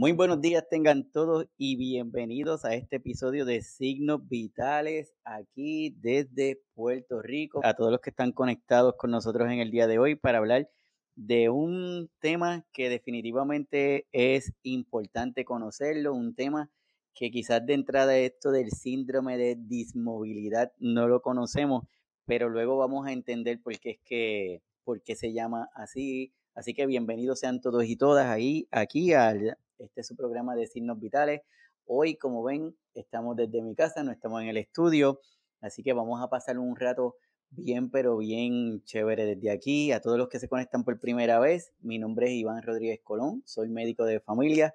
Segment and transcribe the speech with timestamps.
[0.00, 6.62] Muy buenos días tengan todos y bienvenidos a este episodio de Signos Vitales aquí desde
[6.74, 7.60] Puerto Rico.
[7.64, 10.70] A todos los que están conectados con nosotros en el día de hoy para hablar
[11.16, 16.70] de un tema que definitivamente es importante conocerlo, un tema
[17.12, 21.88] que quizás de entrada esto del síndrome de dismovilidad no lo conocemos,
[22.24, 26.32] pero luego vamos a entender por qué es que por qué se llama así.
[26.54, 30.66] Así que bienvenidos sean todos y todas ahí aquí al este es su programa de
[30.66, 31.42] signos vitales.
[31.86, 35.20] Hoy, como ven, estamos desde mi casa, no estamos en el estudio,
[35.60, 37.16] así que vamos a pasar un rato
[37.50, 39.92] bien, pero bien chévere desde aquí.
[39.92, 43.42] A todos los que se conectan por primera vez, mi nombre es Iván Rodríguez Colón,
[43.46, 44.74] soy médico de familia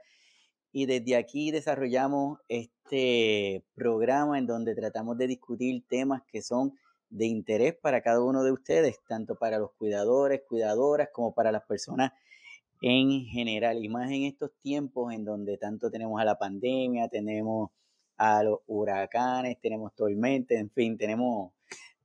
[0.71, 6.73] y desde aquí desarrollamos este programa en donde tratamos de discutir temas que son
[7.09, 11.63] de interés para cada uno de ustedes, tanto para los cuidadores, cuidadoras, como para las
[11.63, 12.11] personas
[12.85, 17.71] en general, y más en estos tiempos en donde tanto tenemos a la pandemia, tenemos
[18.17, 21.53] a los huracanes, tenemos tormentas, en fin, tenemos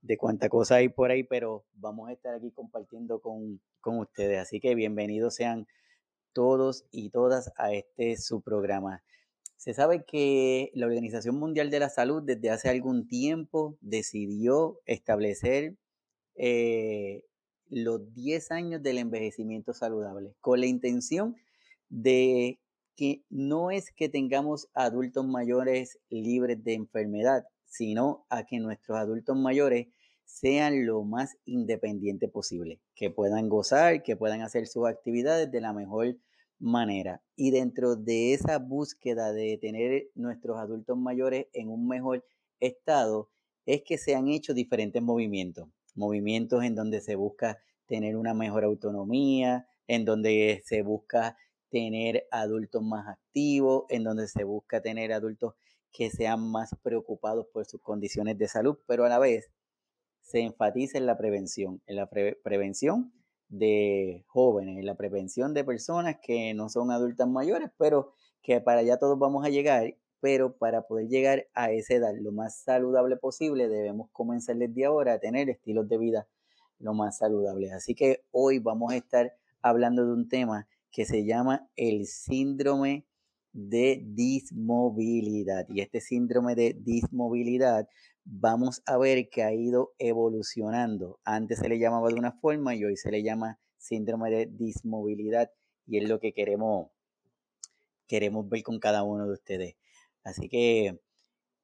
[0.02, 4.38] de cuánta cosa hay por ahí, pero vamos a estar aquí compartiendo con, con ustedes.
[4.38, 5.66] Así que bienvenidos sean
[6.32, 9.02] todos y todas a este su programa.
[9.56, 15.74] Se sabe que la Organización Mundial de la Salud desde hace algún tiempo decidió establecer
[16.36, 17.24] eh,
[17.70, 21.36] los 10 años del envejecimiento saludable, con la intención
[21.88, 22.60] de
[22.96, 29.36] que no es que tengamos adultos mayores libres de enfermedad, sino a que nuestros adultos
[29.36, 29.86] mayores
[30.24, 35.72] sean lo más independientes posible, que puedan gozar, que puedan hacer sus actividades de la
[35.72, 36.18] mejor
[36.58, 37.22] manera.
[37.36, 42.24] Y dentro de esa búsqueda de tener nuestros adultos mayores en un mejor
[42.60, 43.30] estado,
[43.64, 48.64] es que se han hecho diferentes movimientos movimientos en donde se busca tener una mejor
[48.64, 51.36] autonomía, en donde se busca
[51.68, 55.54] tener adultos más activos, en donde se busca tener adultos
[55.92, 59.50] que sean más preocupados por sus condiciones de salud, pero a la vez
[60.22, 63.12] se enfatiza en la prevención, en la prevención
[63.48, 68.80] de jóvenes, en la prevención de personas que no son adultas mayores, pero que para
[68.80, 73.16] allá todos vamos a llegar, pero para poder llegar a esa edad lo más saludable
[73.16, 76.28] posible debemos comenzar desde ahora a tener estilos de vida
[76.78, 77.72] lo más saludable.
[77.72, 83.04] Así que hoy vamos a estar hablando de un tema que se llama el síndrome
[83.52, 85.66] de dismovilidad.
[85.68, 87.88] Y este síndrome de dismovilidad
[88.24, 91.18] vamos a ver que ha ido evolucionando.
[91.24, 95.50] Antes se le llamaba de una forma y hoy se le llama síndrome de dismovilidad
[95.86, 96.88] y es lo que queremos
[98.06, 99.76] queremos ver con cada uno de ustedes.
[100.28, 101.00] Así que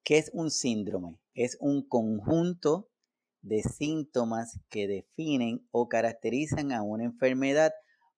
[0.04, 1.18] ¿qué es un síndrome?
[1.34, 2.88] Es un conjunto
[3.42, 7.72] de síntomas que definen o caracterizan a una enfermedad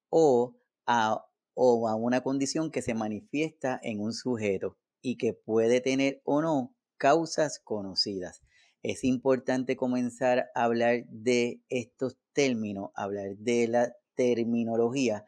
[0.08, 0.56] o
[0.86, 1.24] a,
[1.56, 7.58] una condición que se manifiesta en un sujeto y que puede tener o no causas
[7.58, 8.42] conocidas.
[8.82, 15.24] Es importante comenzar a hablar de estos términos, hablar de la terminología,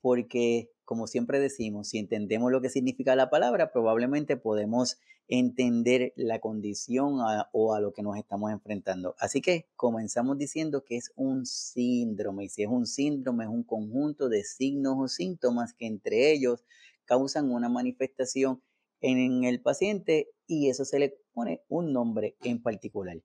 [0.00, 6.40] porque como siempre decimos, si entendemos lo que significa la palabra, probablemente podemos entender la
[6.40, 7.20] condición
[7.52, 9.14] o a lo que nos estamos enfrentando.
[9.20, 13.62] Así que comenzamos diciendo que es un síndrome y si es un síndrome es un
[13.62, 16.64] conjunto de signos o síntomas que entre ellos
[17.04, 18.60] causan una manifestación
[19.00, 23.22] en el paciente y eso se le pone un nombre en particular.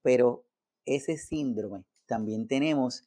[0.00, 0.46] Pero
[0.86, 3.06] ese síndrome también tenemos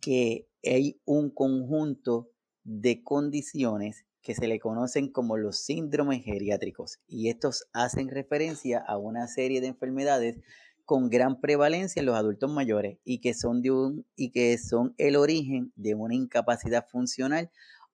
[0.00, 2.30] que hay un conjunto
[2.66, 8.98] de condiciones que se le conocen como los síndromes geriátricos y estos hacen referencia a
[8.98, 10.40] una serie de enfermedades
[10.84, 14.94] con gran prevalencia en los adultos mayores y que son de un y que son
[14.98, 17.50] el origen de una incapacidad funcional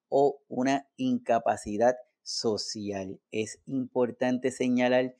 [0.08, 3.20] o una incapacidad social.
[3.30, 5.14] Es importante señalar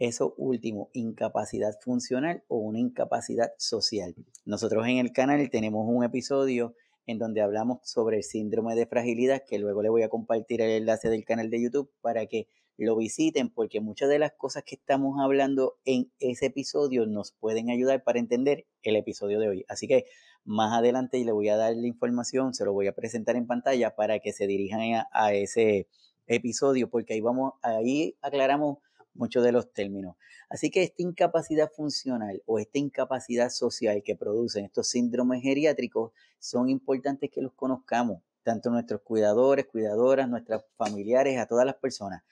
[0.00, 4.16] eso último, incapacidad funcional o una incapacidad social.
[4.44, 6.74] Nosotros en el canal tenemos un episodio
[7.06, 10.70] en donde hablamos sobre el síndrome de fragilidad, que luego le voy a compartir el
[10.70, 12.48] enlace del canal de YouTube para que
[12.78, 17.70] lo visiten, porque muchas de las cosas que estamos hablando en ese episodio nos pueden
[17.70, 19.64] ayudar para entender el episodio de hoy.
[19.68, 20.04] Así que
[20.44, 23.94] más adelante le voy a dar la información, se lo voy a presentar en pantalla
[23.94, 25.88] para que se dirijan a, a ese
[26.26, 28.78] episodio, porque ahí vamos, ahí aclaramos
[29.16, 30.16] muchos de los términos.
[30.48, 36.68] Así que esta incapacidad funcional o esta incapacidad social que producen estos síndromes geriátricos son
[36.68, 42.22] importantes que los conozcamos, tanto nuestros cuidadores, cuidadoras, nuestros familiares, a todas las personas,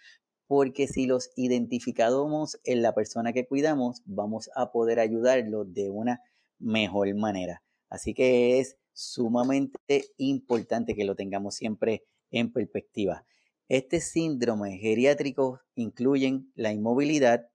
[0.46, 6.20] porque si los identificamos en la persona que cuidamos, vamos a poder ayudarlos de una
[6.58, 7.62] mejor manera.
[7.88, 13.24] Así que es sumamente importante que lo tengamos siempre en perspectiva.
[13.70, 17.48] Este síndrome geriátrico incluyen la inmovilidad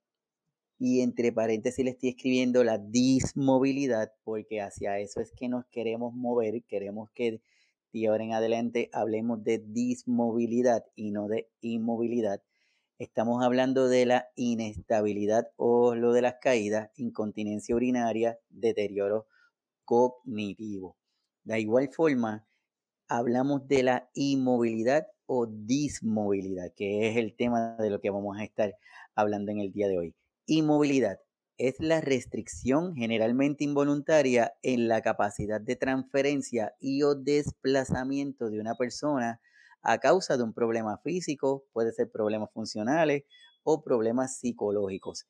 [0.80, 6.16] y entre paréntesis le estoy escribiendo la dismovilidad porque hacia eso es que nos queremos
[6.16, 7.44] mover, queremos que
[7.94, 12.42] de ahora en adelante hablemos de dismovilidad y no de inmovilidad.
[12.98, 19.28] Estamos hablando de la inestabilidad o lo de las caídas, incontinencia urinaria, deterioro
[19.86, 20.98] cognitivo.
[21.44, 22.48] De igual forma,
[23.08, 28.44] hablamos de la inmovilidad o dismovilidad, que es el tema de lo que vamos a
[28.44, 28.74] estar
[29.14, 30.16] hablando en el día de hoy.
[30.48, 31.20] Inmovilidad
[31.60, 38.74] es la restricción generalmente involuntaria en la capacidad de transferencia y o desplazamiento de una
[38.74, 39.40] persona
[39.84, 43.24] a causa de un problema físico, puede ser problemas funcionales
[43.62, 45.28] o problemas psicológicos.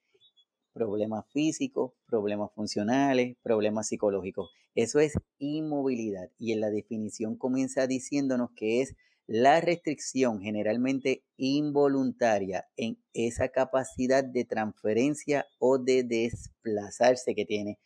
[0.72, 4.50] Problemas físicos, problemas funcionales, problemas psicológicos.
[4.76, 8.96] Eso es inmovilidad y en la definición comienza diciéndonos que es
[9.30, 17.78] la restricción generalmente involuntaria en esa capacidad de transferencia o de desplazarse que tiene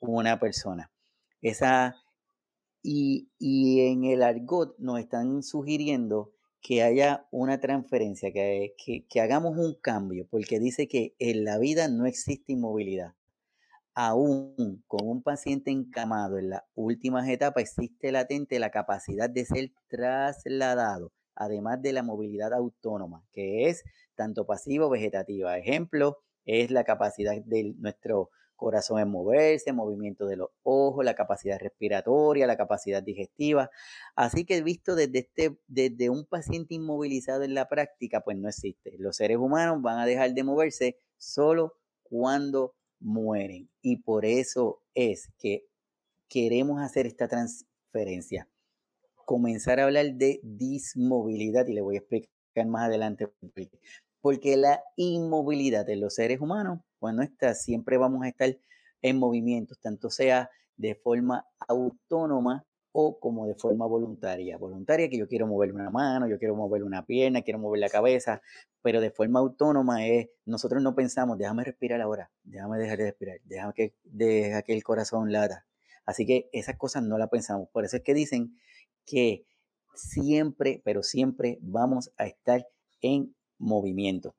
[0.00, 0.90] una persona.
[1.40, 1.94] Esa,
[2.82, 8.74] y, en el argot nos están sugiriendo que haya una transferencia, que,
[9.08, 13.14] que hagamos un cambio, porque dice que en la vida no existe inmovilidad
[14.00, 19.72] aún con un paciente encamado en las últimas etapas, existe latente la capacidad de ser
[19.88, 23.82] trasladado, además de la movilidad autónoma, que es
[24.14, 25.58] tanto pasiva o vegetativa.
[25.58, 31.58] Ejemplo, es la capacidad de nuestro corazón en moverse, movimiento de los ojos, la capacidad
[31.58, 33.68] respiratoria, la capacidad digestiva.
[34.14, 38.94] Así que visto desde, este, desde un paciente inmovilizado en la práctica, pues no existe.
[38.98, 41.74] Los seres humanos van a dejar de moverse solo
[42.04, 43.68] cuando mueren.
[43.82, 45.66] Y por eso es que
[46.28, 48.48] queremos hacer esta transferencia.
[49.24, 53.28] Comenzar a hablar de dismovilidad y le voy a explicar más adelante
[54.20, 58.56] porque la inmovilidad de los seres humanos, no está, siempre vamos a estar
[59.02, 64.56] en movimientos, tanto sea de forma autónoma o como de forma voluntaria.
[64.58, 67.88] Voluntaria que yo quiero mover una mano, yo quiero mover una pierna, quiero mover la
[67.88, 68.42] cabeza,
[68.82, 73.40] pero de forma autónoma es, nosotros no pensamos, déjame respirar ahora, déjame dejar de respirar,
[73.44, 75.66] déjame que, deja que el corazón lata.
[76.06, 77.68] Así que esas cosas no las pensamos.
[77.70, 78.56] Por eso es que dicen
[79.04, 79.44] que
[79.94, 82.66] siempre, pero siempre vamos a estar
[83.02, 84.34] en movimiento.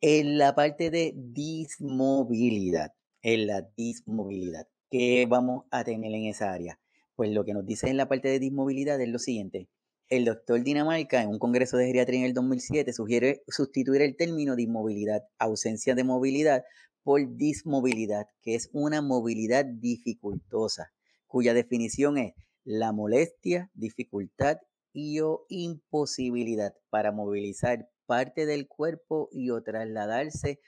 [0.00, 2.92] En la parte de dismovilidad,
[3.22, 6.78] en la dismovilidad, ¿qué vamos a tener en esa área?
[7.16, 9.68] Pues lo que nos dice en la parte de dismovilidad es lo siguiente.
[10.08, 14.56] El doctor Dinamarca, en un congreso de geriatría en el 2007, sugiere sustituir el término
[14.56, 16.64] dismovilidad, ausencia de movilidad,
[17.02, 20.92] por dismovilidad, que es una movilidad dificultosa,
[21.26, 22.34] cuya definición es
[22.64, 24.56] la molestia, dificultad
[24.92, 30.60] y o imposibilidad para movilizar parte del cuerpo y o trasladarse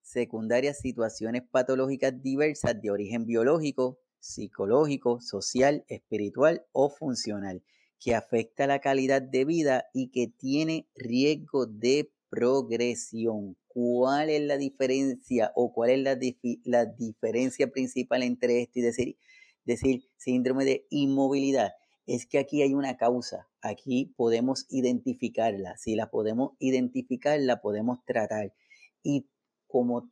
[0.00, 7.62] secundarias situaciones patológicas diversas de origen biológico, psicológico, social, espiritual o funcional
[8.02, 13.56] que afecta la calidad de vida y que tiene riesgo de progresión.
[13.68, 15.98] ¿Cuál es la diferencia o cuál es
[16.64, 19.16] la, diferencia principal entre esto y
[19.64, 21.72] decir síndrome de inmovilidad?
[22.06, 25.76] Es que aquí hay una causa, aquí podemos identificarla.
[25.76, 28.52] Si la podemos identificar, la podemos tratar.
[29.04, 29.28] Y
[29.68, 30.10] como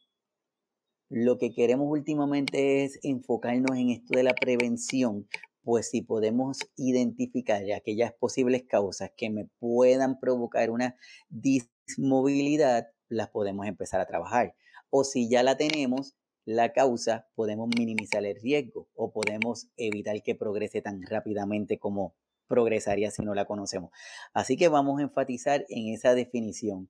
[1.11, 5.27] lo que queremos últimamente es enfocarnos en esto de la prevención,
[5.63, 10.97] pues si podemos identificar aquellas posibles causas que me puedan provocar una
[11.29, 14.55] dismovilidad, las podemos empezar a trabajar.
[14.89, 16.15] O si ya la tenemos,
[16.45, 22.15] la causa, podemos minimizar el riesgo o podemos evitar que progrese tan rápidamente como
[22.47, 23.91] progresaría si no la conocemos.
[24.33, 26.89] Así que vamos a enfatizar en esa definición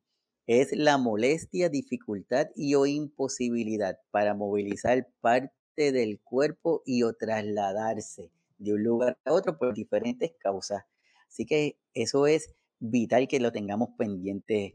[0.50, 8.32] es la molestia, dificultad y o imposibilidad para movilizar parte del cuerpo y o trasladarse
[8.58, 10.82] de un lugar a otro por diferentes causas.
[11.28, 14.74] Así que eso es vital que lo tengamos pendiente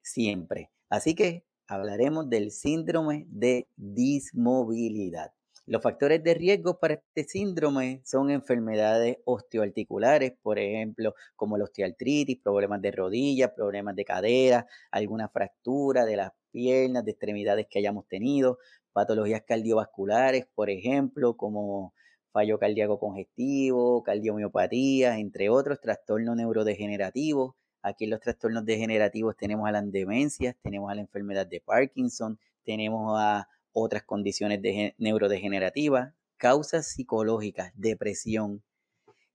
[0.00, 0.70] siempre.
[0.88, 5.34] Así que hablaremos del síndrome de dismovilidad.
[5.70, 12.40] Los factores de riesgo para este síndrome son enfermedades osteoarticulares, por ejemplo, como la osteoartritis,
[12.40, 18.08] problemas de rodillas, problemas de cadera, alguna fractura de las piernas, de extremidades que hayamos
[18.08, 18.58] tenido,
[18.92, 21.94] patologías cardiovasculares, por ejemplo, como
[22.32, 27.54] fallo cardíaco congestivo, cardiomiopatía, entre otros, trastornos neurodegenerativos.
[27.80, 32.40] Aquí en los trastornos degenerativos tenemos a las demencias, tenemos a la enfermedad de Parkinson,
[32.64, 34.60] tenemos a otras condiciones
[34.98, 38.62] neurodegenerativas, causas psicológicas, depresión,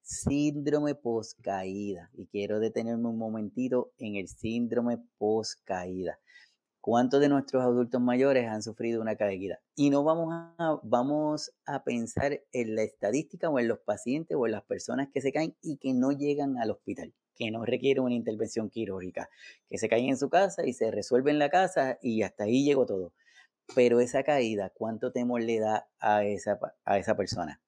[0.02, 2.10] síndrome post-caída.
[2.14, 6.20] Y quiero detenerme un momentito en el síndrome post-caída.
[6.80, 9.60] ¿Cuántos de nuestros adultos mayores han sufrido una caída?
[9.76, 14.46] Y no vamos a, vamos a pensar en la estadística o en los pacientes o
[14.46, 18.04] en las personas que se caen y que no llegan al hospital, que no requieren
[18.04, 19.30] una intervención quirúrgica,
[19.68, 22.64] que se caen en su casa y se resuelve en la casa y hasta ahí
[22.64, 23.14] llegó todo.
[23.74, 27.62] Pero esa caída, ¿cuánto temor le da a esa, a esa persona?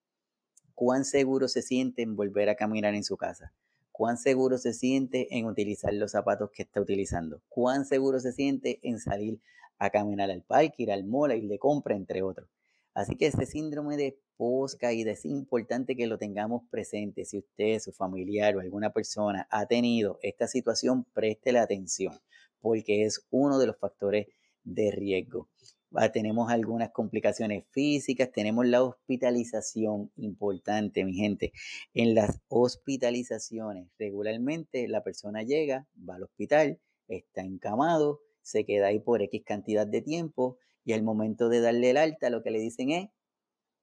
[0.75, 3.53] ¿Cuán seguro se siente en volver a caminar en su casa?
[3.97, 8.79] cuán seguro se siente en utilizar los zapatos que está utilizando, cuán seguro se siente
[8.83, 9.39] en salir
[9.79, 12.47] a caminar al parque, ir al mall, ir de compra, entre otros.
[12.93, 17.25] Así que este síndrome de post-caída es importante que lo tengamos presente.
[17.25, 22.19] Si usted, su familiar o alguna persona ha tenido esta situación, préstele atención,
[22.61, 24.27] porque es uno de los factores
[24.63, 25.49] de riesgo.
[25.95, 31.53] Ah, tenemos algunas complicaciones físicas, tenemos la hospitalización importante, mi gente.
[31.93, 38.99] En las hospitalizaciones, regularmente la persona llega, va al hospital, está encamado, se queda ahí
[38.99, 42.59] por X cantidad de tiempo y al momento de darle el alta, lo que le
[42.59, 43.09] dicen es,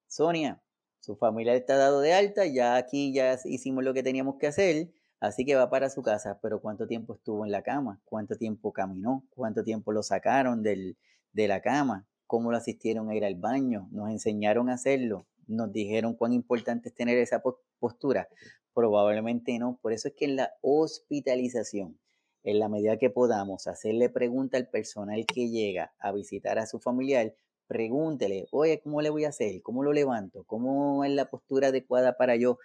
[0.07, 0.63] Sonia,
[1.01, 4.91] su familia está dado de alta, ya aquí ya hicimos lo que teníamos que hacer,
[5.21, 8.01] así que va para su casa, pero ¿cuánto tiempo estuvo en la cama?
[8.05, 9.27] ¿Cuánto tiempo caminó?
[9.31, 10.99] ¿Cuánto tiempo lo sacaron del,
[11.35, 15.73] de la cama, cómo lo asistieron a ir al baño, nos enseñaron a hacerlo, nos
[15.73, 17.43] dijeron cuán importante es tener esa
[17.79, 18.29] postura.
[18.73, 19.79] Probablemente no.
[19.83, 21.99] Por eso es que en la hospitalización,
[22.43, 26.81] en la medida que podamos hacerle pregunta al personal que llega a visitar a su
[26.81, 27.35] familiar,
[27.67, 29.63] pregúntele, oye, ¿cómo le voy a hacer?
[29.63, 30.45] ¿Cómo lo levanto?
[30.45, 32.59] ¿Cómo es la postura adecuada para yo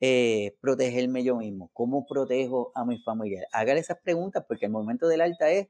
[0.00, 1.70] eh, protegerme yo mismo?
[1.72, 3.46] ¿Cómo protejo a mi familiar?
[3.52, 5.68] Hágale esas preguntas porque el momento del alta es,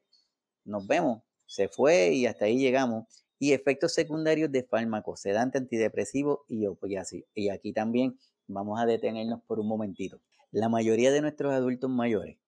[0.64, 3.06] nos vemos, se fue y hasta ahí llegamos.
[3.40, 7.24] Y efectos secundarios de fármacos, sedante, antidepresivo y opiáceos.
[7.34, 10.20] Y aquí también vamos a detenernos por un momentito.
[10.50, 12.38] La mayoría de nuestros adultos mayores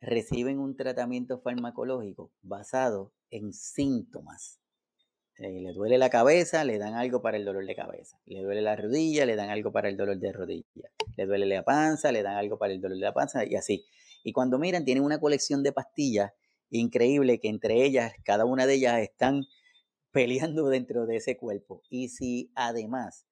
[0.00, 4.60] reciben un tratamiento farmacológico basado en síntomas.
[5.36, 8.18] Eh, le duele la cabeza, le dan algo para el dolor de cabeza.
[8.26, 10.90] Le duele la rodilla, le dan algo para el dolor de rodilla.
[11.16, 13.84] Le duele la panza, le dan algo para el dolor de la panza y así.
[14.24, 16.32] Y cuando miran, tienen una colección de pastillas
[16.70, 19.44] increíble que entre ellas, cada una de ellas están
[20.12, 21.82] peleando dentro de ese cuerpo.
[21.88, 23.26] Y si además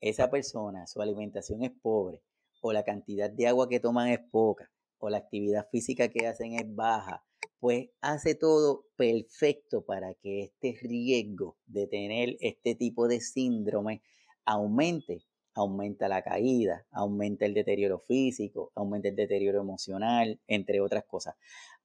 [0.00, 2.22] esa persona, su alimentación es pobre,
[2.60, 6.54] o la cantidad de agua que toman es poca, o la actividad física que hacen
[6.54, 7.24] es baja,
[7.60, 14.02] pues hace todo perfecto para que este riesgo de tener este tipo de síndrome
[14.44, 15.24] aumente.
[15.54, 21.34] Aumenta la caída, aumenta el deterioro físico, aumenta el deterioro emocional, entre otras cosas.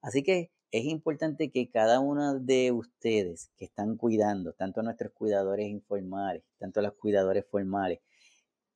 [0.02, 5.68] Así que es importante que cada uno de ustedes que están cuidando, tanto nuestros cuidadores
[5.68, 8.00] informales, tanto los cuidadores formales,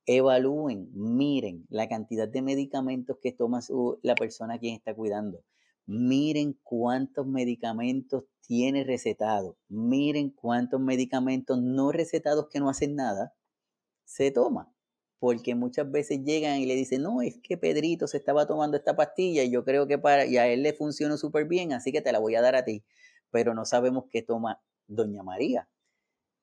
[0.05, 3.61] evalúen, miren la cantidad de medicamentos que toma
[4.03, 5.43] la persona a quien está cuidando.
[5.87, 9.57] Miren cuántos medicamentos tiene recetado.
[9.67, 13.33] Miren cuántos medicamentos no recetados que no hacen nada
[14.05, 14.71] se toma
[15.19, 18.95] porque muchas veces llegan y le dicen, no, es que Pedrito se estaba tomando esta
[18.95, 22.01] pastilla y yo creo que para, y a él le funcionó súper bien, así que
[22.01, 22.83] te la voy a dar a ti,
[23.31, 25.69] pero no sabemos qué toma Doña María,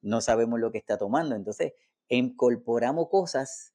[0.03, 1.73] no sabemos lo que está tomando, entonces
[2.09, 3.75] incorporamos cosas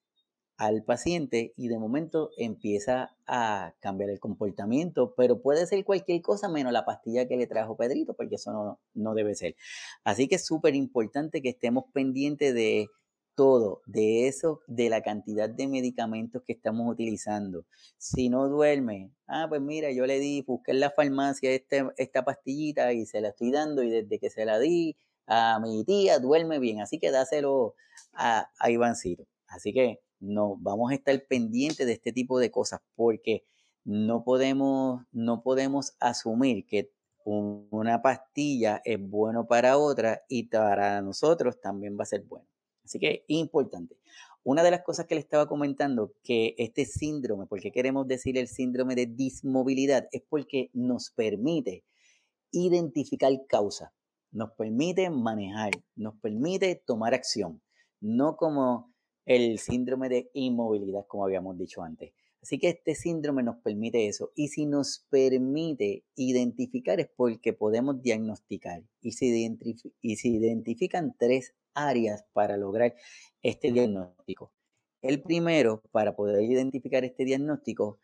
[0.57, 6.49] al paciente y de momento empieza a cambiar el comportamiento, pero puede ser cualquier cosa
[6.49, 9.55] menos la pastilla que le trajo Pedrito, porque eso no, no debe ser.
[10.03, 12.89] Así que es súper importante que estemos pendientes de
[13.39, 17.63] todo de eso, de la cantidad de medicamentos que estamos utilizando.
[17.97, 22.25] Si no duerme, ah, pues mira, yo le di, busqué en la farmacia este, esta
[22.25, 26.19] pastillita y se la estoy dando y desde que se la di a mi tía
[26.19, 27.75] duerme bien, así que dáselo
[28.11, 29.25] a, a Ivancito.
[29.47, 33.45] Así que no, vamos a estar pendientes de este tipo de cosas porque
[33.85, 36.91] no podemos, no podemos asumir que
[37.23, 42.49] una pastilla es bueno para otra y para nosotros también va a ser bueno.
[42.89, 43.95] Así que importante.
[44.43, 48.47] Una de las cosas que le estaba comentando, que este síndrome, porque queremos decir el
[48.47, 51.83] síndrome de dismovilidad, es porque nos permite
[52.51, 53.93] identificar causa,
[54.31, 57.61] nos permite manejar, nos permite tomar acción,
[58.01, 58.91] no como
[59.27, 62.11] el síndrome de inmovilidad, como habíamos dicho antes.
[62.41, 64.31] Así que este síndrome nos permite eso.
[64.35, 68.83] Y si nos permite identificar es porque podemos diagnosticar.
[69.01, 72.95] Y se identifican tres áreas para lograr
[73.41, 74.53] este diagnóstico.
[75.01, 77.99] El primero, para poder identificar este diagnóstico,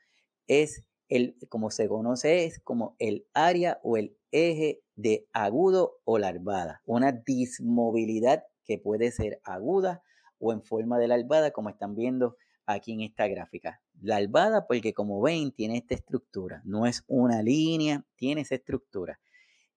[0.47, 6.17] es el, como se conoce, es como el área o el eje de agudo o
[6.17, 6.81] larvada.
[6.85, 10.03] Una dismovilidad que puede ser aguda
[10.39, 13.81] o en forma de larvada, como están viendo aquí en esta gráfica.
[14.01, 16.61] La albada, porque como ven, tiene esta estructura.
[16.65, 19.19] No es una línea, tiene esa estructura.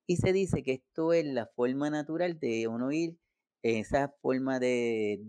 [0.06, 3.18] Y se dice que esto es la forma natural de uno ir,
[3.62, 5.22] esa forma de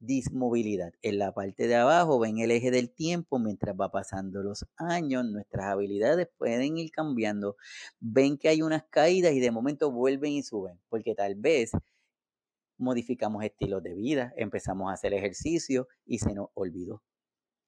[0.00, 0.92] dismovilidad.
[1.02, 5.24] En la parte de abajo ven el eje del tiempo mientras va pasando los años,
[5.26, 7.56] nuestras habilidades pueden ir cambiando.
[8.00, 11.72] Ven que hay unas caídas y de momento vuelven y suben, porque tal vez
[12.80, 17.02] modificamos estilos de vida, empezamos a hacer ejercicio y se nos olvidó.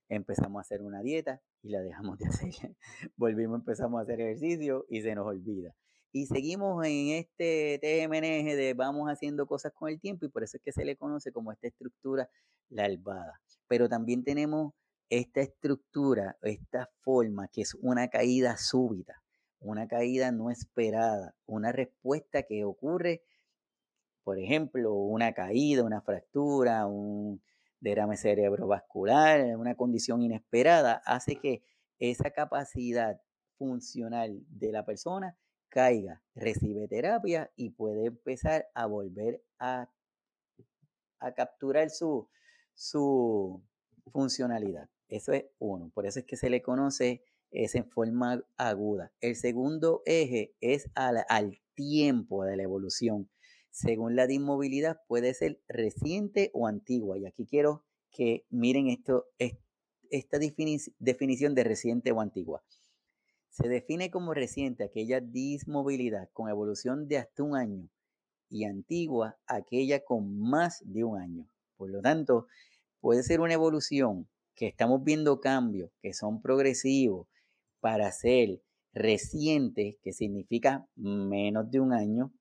[0.08, 2.76] Empezamos a hacer una dieta y la dejamos de hacer.
[3.16, 5.74] Volvimos, empezamos a hacer ejercicio y se nos olvida.
[6.12, 10.56] Y seguimos en este TMNG de vamos haciendo cosas con el tiempo y por eso
[10.56, 12.28] es que se le conoce como esta estructura
[12.68, 13.40] la albada.
[13.68, 14.72] Pero también tenemos
[15.10, 19.22] esta estructura, esta forma que es una caída súbita,
[19.58, 23.22] una caída no esperada, una respuesta que ocurre,
[24.24, 27.42] por ejemplo, una caída, una fractura, un
[27.80, 31.62] derrame cerebrovascular, una condición inesperada, hace que
[31.98, 33.20] esa capacidad
[33.58, 35.36] funcional de la persona
[35.68, 39.88] caiga, recibe terapia y puede empezar a volver a,
[41.18, 42.28] a capturar su,
[42.74, 43.62] su
[44.12, 44.88] funcionalidad.
[45.08, 45.90] Eso es uno.
[45.94, 49.12] Por eso es que se le conoce es en forma aguda.
[49.20, 53.30] El segundo eje es al, al tiempo de la evolución.
[53.72, 57.18] Según la dismovilidad puede ser reciente o antigua.
[57.18, 59.24] Y aquí quiero que miren esto,
[60.10, 62.62] esta definición de reciente o antigua.
[63.48, 67.88] Se define como reciente aquella dismovilidad con evolución de hasta un año
[68.50, 71.48] y antigua aquella con más de un año.
[71.76, 72.48] Por lo tanto,
[73.00, 77.26] puede ser una evolución que estamos viendo cambios que son progresivos
[77.80, 78.62] para ser
[78.92, 82.34] reciente, que significa menos de un año,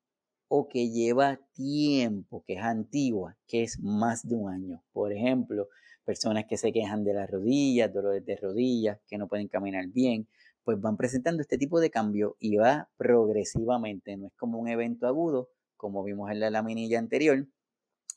[0.54, 4.84] o que lleva tiempo, que es antigua, que es más de un año.
[4.92, 5.68] Por ejemplo,
[6.04, 10.28] personas que se quejan de las rodillas, dolores de rodillas, que no pueden caminar bien,
[10.62, 15.06] pues van presentando este tipo de cambio y va progresivamente, no es como un evento
[15.06, 17.48] agudo, como vimos en la laminilla anterior,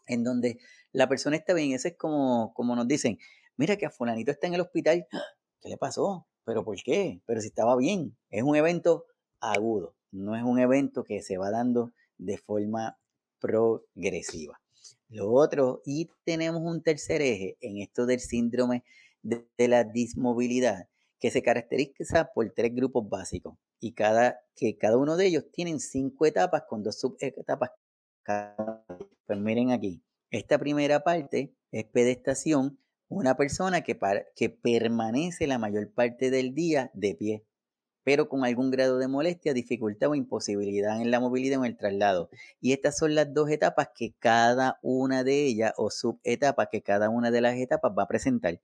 [0.05, 0.59] en donde
[0.91, 3.17] la persona está bien, eso es como, como nos dicen,
[3.55, 5.23] mira que a fulanito está en el hospital, ¡Ah!
[5.61, 6.27] ¿qué le pasó?
[6.43, 7.21] ¿Pero por qué?
[7.25, 9.05] Pero si estaba bien, es un evento
[9.39, 12.97] agudo, no es un evento que se va dando de forma
[13.39, 14.59] progresiva.
[15.09, 18.83] Lo otro, y tenemos un tercer eje en esto del síndrome
[19.21, 20.87] de, la dismovilidad,
[21.19, 25.79] que se caracteriza por tres grupos básicos y cada, que cada uno de ellos tienen
[25.79, 27.71] cinco etapas con dos subetapas.
[29.25, 33.97] Pues miren aquí, esta primera parte es pedestación, una persona que,
[34.35, 37.45] que permanece la mayor parte del día de pie,
[38.05, 41.77] pero con algún grado de molestia, dificultad o imposibilidad en la movilidad o en el
[41.77, 42.29] traslado.
[42.61, 47.09] Y estas son las dos etapas que cada una de ellas, o subetapas que cada
[47.09, 48.61] una de las etapas va a presentar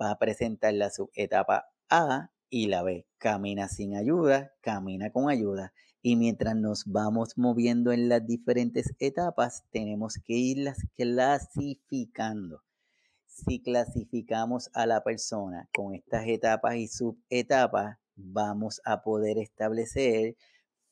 [0.00, 3.06] va a presentar la subetapa A y la B.
[3.18, 5.72] Camina sin ayuda, camina con ayuda.
[6.02, 12.62] Y mientras nos vamos moviendo en las diferentes etapas, tenemos que irlas clasificando.
[13.26, 20.36] Si clasificamos a la persona con estas etapas y subetapas, vamos a poder establecer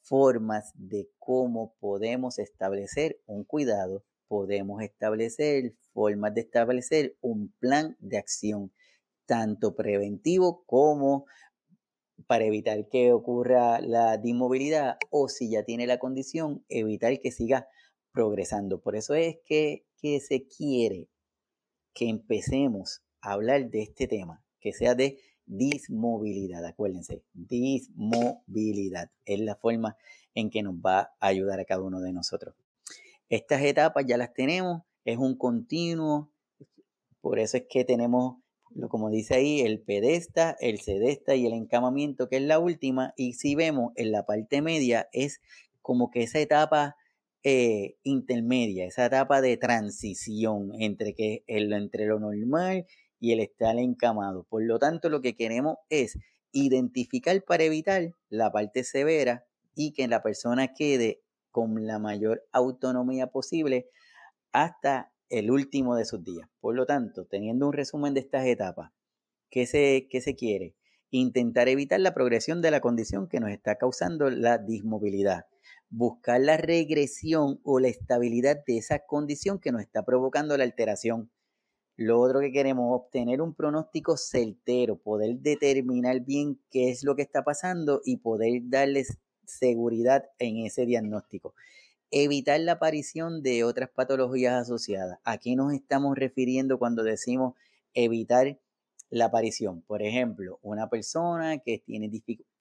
[0.00, 8.18] formas de cómo podemos establecer un cuidado, podemos establecer formas de establecer un plan de
[8.18, 8.72] acción
[9.26, 11.24] tanto preventivo como
[12.26, 17.68] para evitar que ocurra la dismovilidad o si ya tiene la condición, evitar que siga
[18.12, 18.80] progresando.
[18.80, 21.08] Por eso es que, que se quiere
[21.92, 29.56] que empecemos a hablar de este tema, que sea de dismovilidad, acuérdense, dismovilidad es la
[29.56, 29.96] forma
[30.34, 32.54] en que nos va a ayudar a cada uno de nosotros.
[33.28, 36.30] Estas etapas ya las tenemos, es un continuo,
[37.20, 38.36] por eso es que tenemos
[38.88, 43.14] como dice ahí, el pedesta, el sedesta y el encamamiento, que es la última.
[43.16, 45.40] Y si vemos en la parte media, es
[45.80, 46.96] como que esa etapa
[47.44, 52.86] eh, intermedia, esa etapa de transición entre, que, entre lo normal
[53.24, 54.44] y el estar encamado.
[54.50, 56.18] Por lo tanto, lo que queremos es
[56.52, 63.28] identificar para evitar la parte severa y que la persona quede con la mayor autonomía
[63.28, 63.88] posible
[64.52, 66.46] hasta el último de sus días.
[66.60, 68.92] Por lo tanto, teniendo un resumen de estas etapas,
[69.48, 70.74] ¿qué se, se quiere?
[71.10, 75.46] Intentar evitar la progresión de la condición que nos está causando la dismovilidad.
[75.88, 81.30] Buscar la regresión o la estabilidad de esa condición que nos está provocando la alteración.
[81.96, 87.22] Lo otro que queremos, obtener un pronóstico certero, poder determinar bien qué es lo que
[87.22, 91.54] está pasando y poder darles seguridad en ese diagnóstico
[92.16, 95.18] evitar la aparición de otras patologías asociadas.
[95.24, 97.54] ¿A qué nos estamos refiriendo cuando decimos
[97.92, 98.58] evitar
[99.10, 99.82] la aparición.
[99.82, 102.10] Por ejemplo, una persona que tiene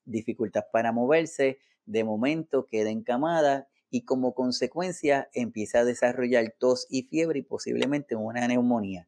[0.06, 7.04] dificultad para moverse, de momento queda encamada y como consecuencia empieza a desarrollar tos y
[7.04, 9.08] fiebre y posiblemente una neumonía.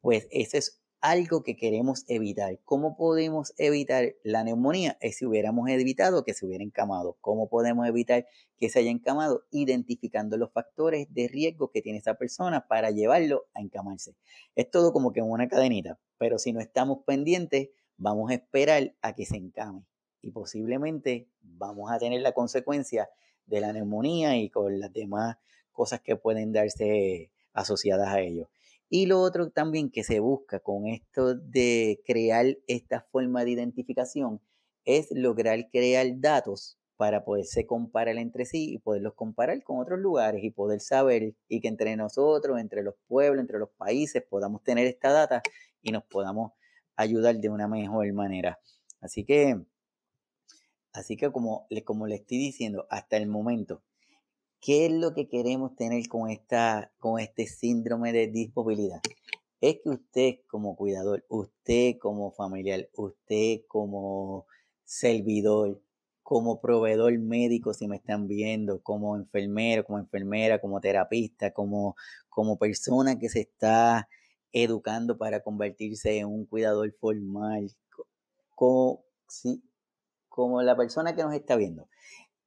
[0.00, 2.58] Pues ese es algo que queremos evitar.
[2.64, 4.98] ¿Cómo podemos evitar la neumonía?
[5.00, 7.16] Es si hubiéramos evitado que se hubiera encamado.
[7.20, 8.26] ¿Cómo podemos evitar
[8.58, 9.44] que se haya encamado?
[9.50, 14.14] Identificando los factores de riesgo que tiene esa persona para llevarlo a encamarse.
[14.56, 19.14] Es todo como que una cadenita, pero si no estamos pendientes, vamos a esperar a
[19.14, 19.84] que se encame
[20.22, 23.08] y posiblemente vamos a tener la consecuencia
[23.46, 25.38] de la neumonía y con las demás
[25.72, 28.48] cosas que pueden darse asociadas a ello.
[28.90, 34.40] Y lo otro también que se busca con esto de crear esta forma de identificación
[34.84, 40.42] es lograr crear datos para poderse comparar entre sí y poderlos comparar con otros lugares
[40.42, 44.86] y poder saber y que entre nosotros, entre los pueblos, entre los países podamos tener
[44.88, 45.40] esta data
[45.82, 46.52] y nos podamos
[46.96, 48.58] ayudar de una mejor manera.
[49.00, 49.56] Así que,
[50.92, 53.82] así que como, como le estoy diciendo, hasta el momento
[54.62, 59.00] ¿Qué es lo que queremos tener con, esta, con este síndrome de dismovilidad?
[59.62, 64.46] Es que usted como cuidador, usted como familiar, usted como
[64.84, 65.80] servidor,
[66.22, 71.96] como proveedor médico, si me están viendo, como enfermero, como enfermera, como terapista, como,
[72.28, 74.10] como persona que se está
[74.52, 77.70] educando para convertirse en un cuidador formal,
[78.54, 79.62] como, sí,
[80.28, 81.88] como la persona que nos está viendo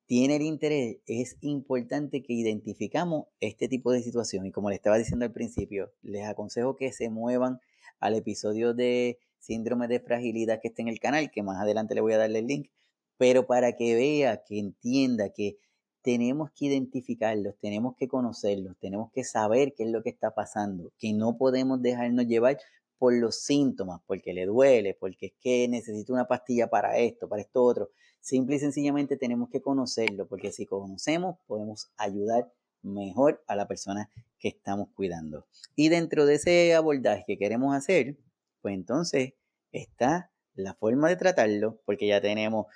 [0.05, 4.45] tiene el interés, es importante que identificamos este tipo de situación.
[4.45, 7.59] Y como le estaba diciendo al principio, les aconsejo que se muevan
[7.99, 12.01] al episodio de síndrome de fragilidad que está en el canal, que más adelante le
[12.01, 12.69] voy a darle el link,
[13.17, 15.57] pero para que vea, que entienda que
[16.01, 20.91] tenemos que identificarlos, tenemos que conocerlos, tenemos que saber qué es lo que está pasando,
[20.97, 22.57] que no podemos dejarnos llevar
[22.97, 27.41] por los síntomas, porque le duele, porque es que necesito una pastilla para esto, para
[27.41, 27.89] esto otro.
[28.23, 32.49] Simple y sencillamente tenemos que conocerlo, porque si conocemos podemos ayudar
[32.81, 34.09] mejor a la persona
[34.39, 35.45] que estamos cuidando.
[35.75, 38.17] Y dentro de ese abordaje que queremos hacer,
[38.61, 39.33] pues entonces
[39.73, 42.67] está la forma de tratarlo, porque ya tenemos,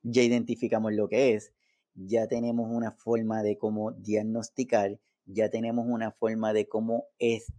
[0.00, 1.52] ya identificamos lo que es,
[1.92, 7.52] ya tenemos una forma de cómo diagnosticar, ya tenemos una forma de cómo es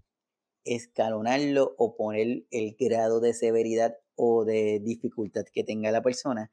[0.64, 6.52] escalonarlo o poner el grado de severidad o de dificultad que tenga la persona.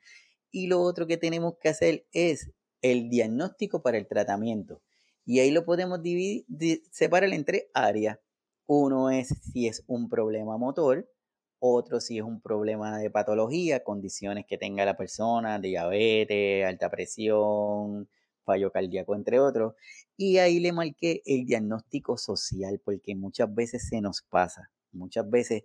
[0.57, 4.81] Y lo otro que tenemos que hacer es el diagnóstico para el tratamiento.
[5.27, 8.19] Y ahí lo podemos dividir, separar en tres áreas.
[8.65, 11.11] Uno es si es un problema motor,
[11.59, 18.09] otro si es un problema de patología, condiciones que tenga la persona, diabetes, alta presión,
[18.47, 19.75] fallo cardíaco, entre otros.
[20.17, 25.65] Y ahí le marqué el diagnóstico social, porque muchas veces se nos pasa, muchas veces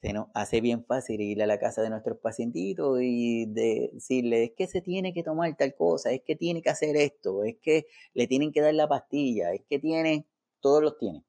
[0.00, 4.52] se nos hace bien fácil ir a la casa de nuestros pacientitos y decirle, es
[4.56, 7.86] que se tiene que tomar tal cosa, es que tiene que hacer esto, es que
[8.14, 10.26] le tienen que dar la pastilla, es que tiene,
[10.60, 11.24] todos los tiene.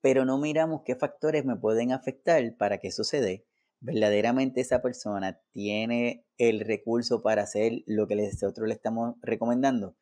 [0.00, 3.44] Pero no miramos qué factores me pueden afectar para que dé
[3.80, 9.96] verdaderamente esa persona tiene el recurso para hacer lo que nosotros le estamos recomendando,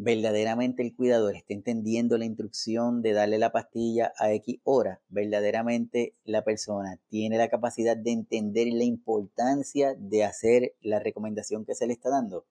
[0.00, 6.14] verdaderamente el cuidador está entendiendo la instrucción de darle la pastilla a X hora, verdaderamente
[6.24, 11.88] la persona tiene la capacidad de entender la importancia de hacer la recomendación que se
[11.88, 12.46] le está dando.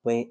[0.00, 0.28] Pues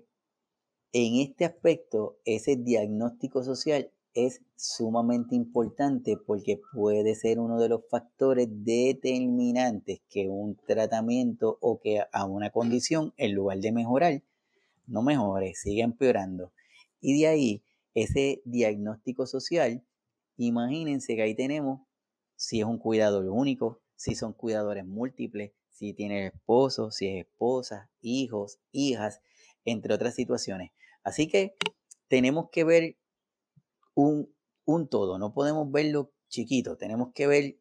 [0.91, 7.81] en este aspecto, ese diagnóstico social es sumamente importante porque puede ser uno de los
[7.91, 14.23] factores determinantes que un tratamiento o que a una condición, en lugar de mejorar,
[14.87, 16.53] no mejore, sigue empeorando.
[17.01, 19.85] Y de ahí, ese diagnóstico social,
[20.37, 21.81] imagínense que ahí tenemos
[22.35, 27.89] si es un cuidador único, si son cuidadores múltiples, si tiene esposo, si es esposa,
[28.01, 29.21] hijos, hijas,
[29.63, 30.71] entre otras situaciones.
[31.03, 31.55] Así que
[32.07, 32.97] tenemos que ver
[33.93, 34.33] un,
[34.65, 37.59] un todo, no podemos verlo chiquito, tenemos que ver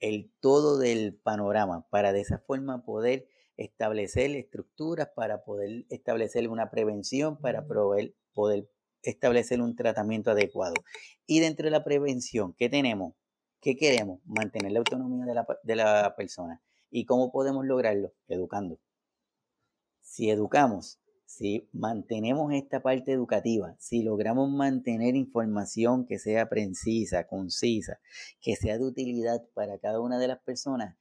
[0.00, 6.70] el todo del panorama para de esa forma poder establecer estructuras, para poder establecer una
[6.70, 8.68] prevención, para poder, poder
[9.02, 10.74] establecer un tratamiento adecuado.
[11.26, 13.14] Y dentro de la prevención, ¿qué tenemos?
[13.60, 14.20] ¿Qué queremos?
[14.24, 16.62] Mantener la autonomía de la, de la persona.
[16.90, 18.12] ¿Y cómo podemos lograrlo?
[18.28, 18.78] Educando.
[20.00, 28.00] Si educamos si mantenemos esta parte educativa, si logramos mantener información que sea precisa, concisa,
[28.42, 30.94] que sea de utilidad para cada una de las personas,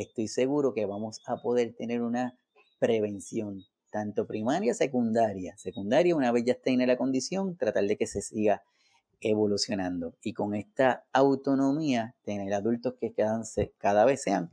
[0.00, 2.36] estoy seguro que vamos a poder tener una
[2.78, 5.56] prevención, tanto primaria, secundaria.
[5.56, 8.62] Secundaria, una vez ya esté en la condición, tratar de que se siga
[9.20, 13.14] evolucionando y con esta autonomía tener adultos que
[13.78, 14.50] cada, vez sean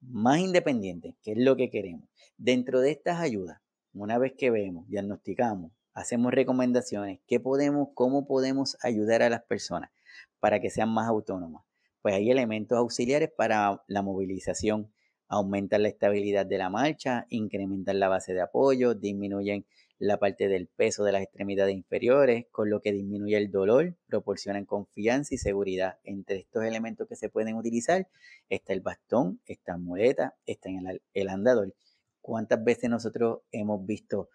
[0.00, 2.08] más independientes, que es lo que queremos.
[2.38, 3.60] Dentro de estas ayudas,
[3.92, 9.90] una vez que vemos, diagnosticamos, hacemos recomendaciones, ¿qué podemos, cómo podemos ayudar a las personas
[10.38, 11.64] para que sean más autónomas?
[12.04, 14.92] Pues hay elementos auxiliares para la movilización,
[15.26, 19.64] aumentan la estabilidad de la marcha, incrementan la base de apoyo, disminuyen
[19.98, 24.66] la parte del peso de las extremidades inferiores, con lo que disminuye el dolor, proporcionan
[24.66, 25.98] confianza y seguridad.
[26.04, 28.06] Entre estos elementos que se pueden utilizar
[28.50, 31.74] está el bastón, está muleta, está en el, andador.
[32.20, 34.28] ¿Cuántas veces nosotros hemos visto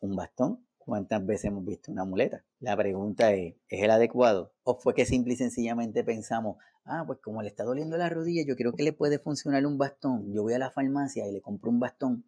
[0.00, 0.66] un bastón?
[0.86, 2.46] ¿Cuántas veces hemos visto una muleta?
[2.60, 4.54] La pregunta es, ¿es el adecuado?
[4.62, 8.42] ¿O fue que simple y sencillamente pensamos, ah, pues como le está doliendo la rodilla,
[8.46, 10.32] yo creo que le puede funcionar un bastón.
[10.32, 12.24] Yo voy a la farmacia y le compro un bastón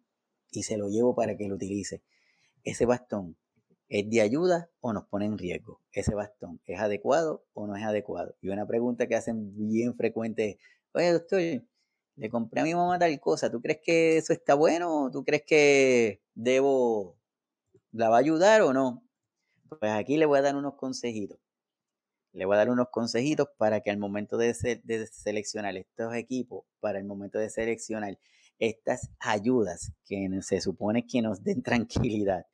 [0.51, 2.03] y se lo llevo para que lo utilice
[2.63, 3.37] ese bastón
[3.87, 5.81] es de ayuda o nos pone en riesgo.
[5.91, 8.35] Ese bastón es adecuado o no es adecuado.
[8.41, 10.57] Y una pregunta que hacen bien frecuente es,
[10.93, 11.41] oye doctor,
[12.15, 15.09] le compré a mi mamá tal cosa, ¿tú crees que eso está bueno?
[15.11, 17.17] ¿Tú crees que debo,
[17.91, 19.03] la va a ayudar o no?
[19.67, 21.39] Pues aquí le voy a dar unos consejitos.
[22.31, 26.65] Le voy a dar unos consejitos para que al momento de, de seleccionar estos equipos,
[26.79, 28.19] para el momento de seleccionar
[28.59, 32.45] estas ayudas que se supone que nos den tranquilidad,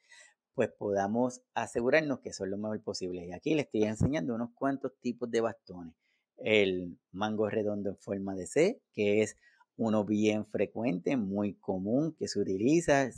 [0.53, 3.25] pues podamos asegurarnos que son lo mejor posible.
[3.25, 5.93] Y aquí les estoy enseñando unos cuantos tipos de bastones.
[6.37, 9.35] El mango redondo en forma de C, que es
[9.77, 13.09] uno bien frecuente, muy común, que se utiliza.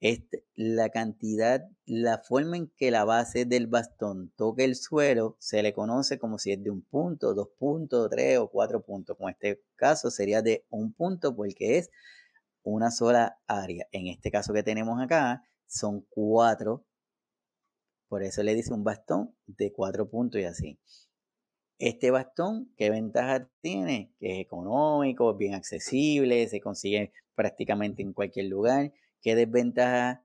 [0.00, 5.60] Este, la cantidad, la forma en que la base del bastón toque el suelo se
[5.62, 9.16] le conoce como si es de un punto, dos puntos, tres o cuatro puntos.
[9.16, 11.90] Con este caso sería de un punto porque es
[12.62, 13.86] una sola área.
[13.90, 16.84] En este caso que tenemos acá, son cuatro.
[18.08, 20.78] Por eso le dice un bastón de cuatro puntos y así.
[21.78, 24.12] Este bastón, ¿qué ventaja tiene?
[24.18, 28.92] Que es económico, bien accesible, se consigue prácticamente en cualquier lugar.
[29.20, 30.24] ¿Qué desventaja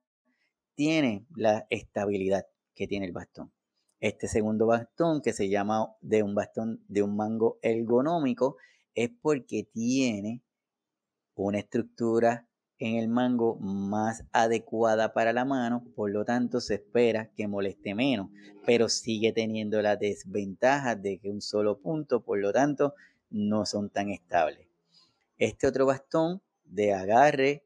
[0.76, 1.26] tiene?
[1.36, 3.52] La estabilidad que tiene el bastón.
[4.00, 8.58] Este segundo bastón, que se llama de un bastón de un mango ergonómico,
[8.96, 10.44] es porque tiene
[11.36, 12.48] una estructura
[12.80, 17.96] en el mango más adecuada para la mano, por lo tanto se espera que moleste
[17.96, 18.30] menos,
[18.66, 22.94] pero sigue teniendo la desventaja de que un solo punto, por lo tanto,
[23.30, 24.68] no son tan estables.
[25.38, 27.64] Este otro bastón de agarre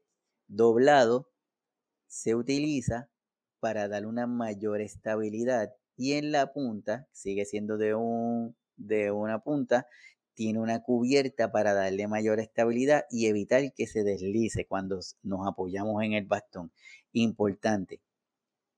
[0.48, 1.30] doblado
[2.06, 3.08] se utiliza
[3.60, 9.40] para dar una mayor estabilidad y en la punta, sigue siendo de, un, de una
[9.40, 9.86] punta,
[10.34, 16.02] tiene una cubierta para darle mayor estabilidad y evitar que se deslice cuando nos apoyamos
[16.04, 16.70] en el bastón.
[17.12, 18.00] Importante,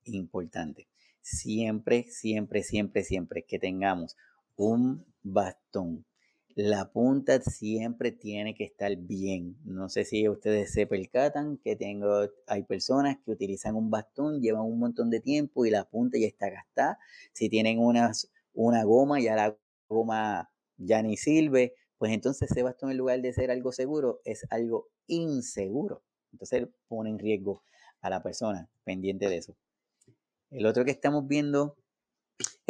[0.04, 0.88] importante.
[1.20, 4.16] Siempre, siempre, siempre, siempre que tengamos
[4.56, 6.06] un bastón,
[6.54, 9.56] la punta siempre tiene que estar bien.
[9.64, 14.62] No sé si ustedes se percatan que tengo, hay personas que utilizan un bastón, llevan
[14.62, 16.98] un montón de tiempo y la punta ya está gastada.
[17.32, 18.12] Si tienen una,
[18.84, 19.56] goma, ya la
[19.88, 24.46] goma ya ni sirve, pues entonces ese bastón en lugar de ser algo seguro es
[24.50, 26.02] algo inseguro.
[26.32, 27.62] Entonces pone en riesgo
[28.00, 29.56] a la persona pendiente de eso.
[30.50, 31.76] El otro que estamos viendo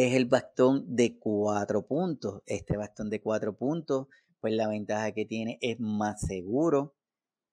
[0.07, 2.43] es el bastón de cuatro puntos.
[2.47, 4.07] Este bastón de cuatro puntos,
[4.41, 6.95] pues la ventaja que tiene es más seguro,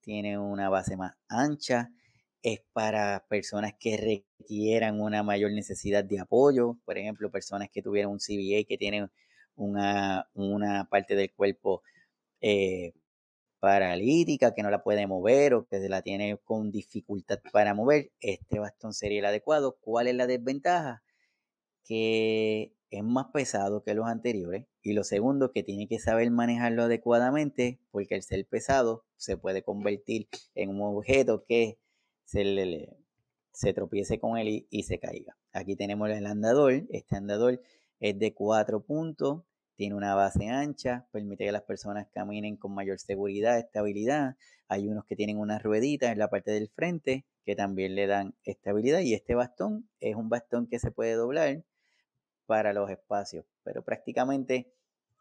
[0.01, 1.91] tiene una base más ancha,
[2.41, 8.11] es para personas que requieran una mayor necesidad de apoyo, por ejemplo, personas que tuvieran
[8.11, 9.11] un CBA que tienen
[9.55, 11.81] una, una parte del cuerpo
[12.39, 12.93] eh,
[13.59, 18.59] paralítica que no la puede mover o que la tiene con dificultad para mover, este
[18.59, 19.77] bastón sería el adecuado.
[19.81, 21.03] ¿Cuál es la desventaja?
[21.87, 24.65] Que es más pesado que los anteriores.
[24.81, 29.63] Y lo segundo, que tiene que saber manejarlo adecuadamente, porque el ser pesado se puede
[29.63, 31.79] convertir en un objeto que
[32.25, 32.97] se, le,
[33.73, 35.37] tropiece con él y, y se caiga.
[35.51, 36.85] Aquí tenemos el andador.
[36.89, 37.61] Este andador
[37.99, 39.43] es de cuatro puntos,
[39.75, 44.35] tiene una base ancha, permite que las personas caminen con mayor seguridad, estabilidad.
[44.67, 48.35] Hay unos que tienen unas rueditas en la parte del frente que también le dan
[48.43, 51.63] estabilidad y este bastón es un bastón que se puede doblar
[52.47, 54.73] para los espacios, pero prácticamente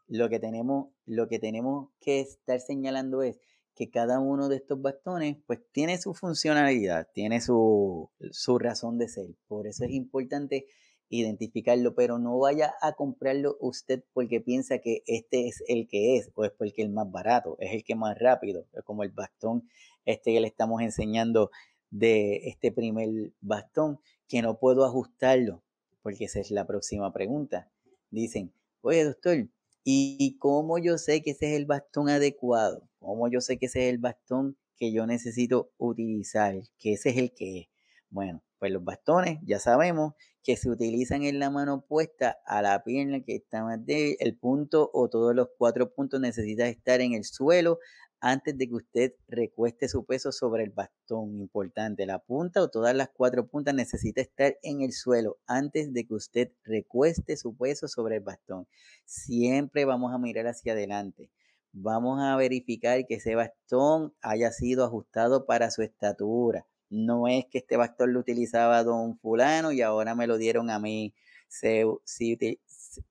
[0.07, 3.39] lo que tenemos, lo que, tenemos que estar señalando es
[3.75, 9.09] que cada uno de estos bastones pues tiene su funcionalidad, tiene su, su razón de
[9.09, 9.27] ser.
[9.47, 10.65] Por eso es importante
[11.09, 16.31] identificarlo, pero no vaya a comprarlo usted porque piensa que este es el que es
[16.35, 19.69] o es porque el más barato, es el que más rápido, es como el bastón
[20.05, 21.51] este que le estamos enseñando
[21.89, 23.09] de este primer
[23.41, 25.63] bastón, que no puedo ajustarlo,
[26.07, 27.69] porque esa es la próxima pregunta.
[28.11, 29.49] dicen, oye doctor,
[29.83, 32.87] ¿y cómo yo sé que ese es el bastón adecuado?
[32.99, 36.55] ¿Cómo yo sé que ese es el bastón que yo necesito utilizar?
[36.79, 37.67] Que ese es el que es.
[38.09, 42.85] Bueno, pues los bastones ya sabemos que se utilizan en la mano opuesta a la
[42.85, 44.15] pierna que está más débil.
[44.21, 47.79] El punto o todos los cuatro puntos necesitan estar en el suelo
[48.19, 51.37] antes de que usted recueste su peso sobre el bastón.
[51.37, 56.05] Importante, la punta o todas las cuatro puntas necesita estar en el suelo antes de
[56.05, 58.67] que usted recueste su peso sobre el bastón.
[59.05, 61.29] Siempre vamos a mirar hacia adelante.
[61.73, 66.65] Vamos a verificar que ese bastón haya sido ajustado para su estatura.
[66.89, 70.79] No es que este bastón lo utilizaba don fulano y ahora me lo dieron a
[70.79, 71.13] mí.
[71.49, 71.85] Se,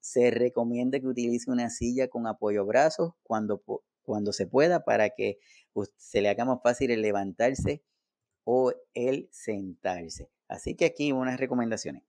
[0.00, 3.62] se recomienda que utilice una silla con apoyo brazos cuando
[4.06, 5.38] cuando se pueda para que
[5.96, 7.82] se le haga más fácil el levantarse
[8.44, 10.30] o el sentarse.
[10.48, 12.04] Así que aquí unas recomendaciones.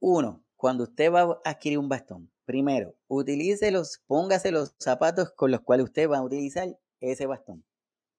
[0.00, 5.52] Uno, cuando usted va a adquirir un bastón, primero, utilice los, póngase los zapatos con
[5.52, 7.64] los cuales usted va a utilizar ese bastón.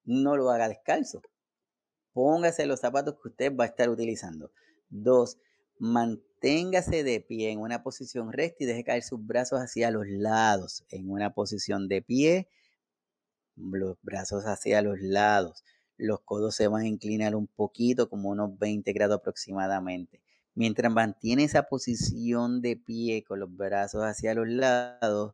[0.06, 1.22] No lo haga descalzo.
[2.14, 4.52] Póngase los zapatos que usted va a estar utilizando.
[4.90, 5.38] Dos,
[5.80, 10.86] Manténgase de pie en una posición recta y deje caer sus brazos hacia los lados.
[10.90, 12.48] En una posición de pie,
[13.56, 15.64] los brazos hacia los lados.
[15.98, 20.22] Los codos se van a inclinar un poquito, como unos 20 grados aproximadamente.
[20.56, 25.34] Mientras mantiene esa posición de pie con los brazos hacia los lados,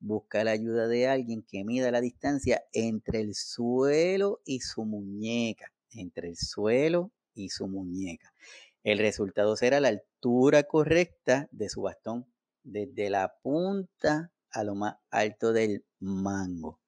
[0.00, 5.72] busca la ayuda de alguien que mida la distancia entre el suelo y su muñeca.
[5.92, 8.32] Entre el suelo y su muñeca.
[8.82, 12.26] El resultado será la altura correcta de su bastón
[12.62, 16.80] desde la punta a lo más alto del mango.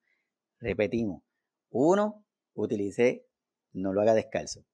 [0.59, 1.23] Repetimos.
[1.69, 3.25] Uno, utilice,
[3.73, 4.65] no lo haga descalzo.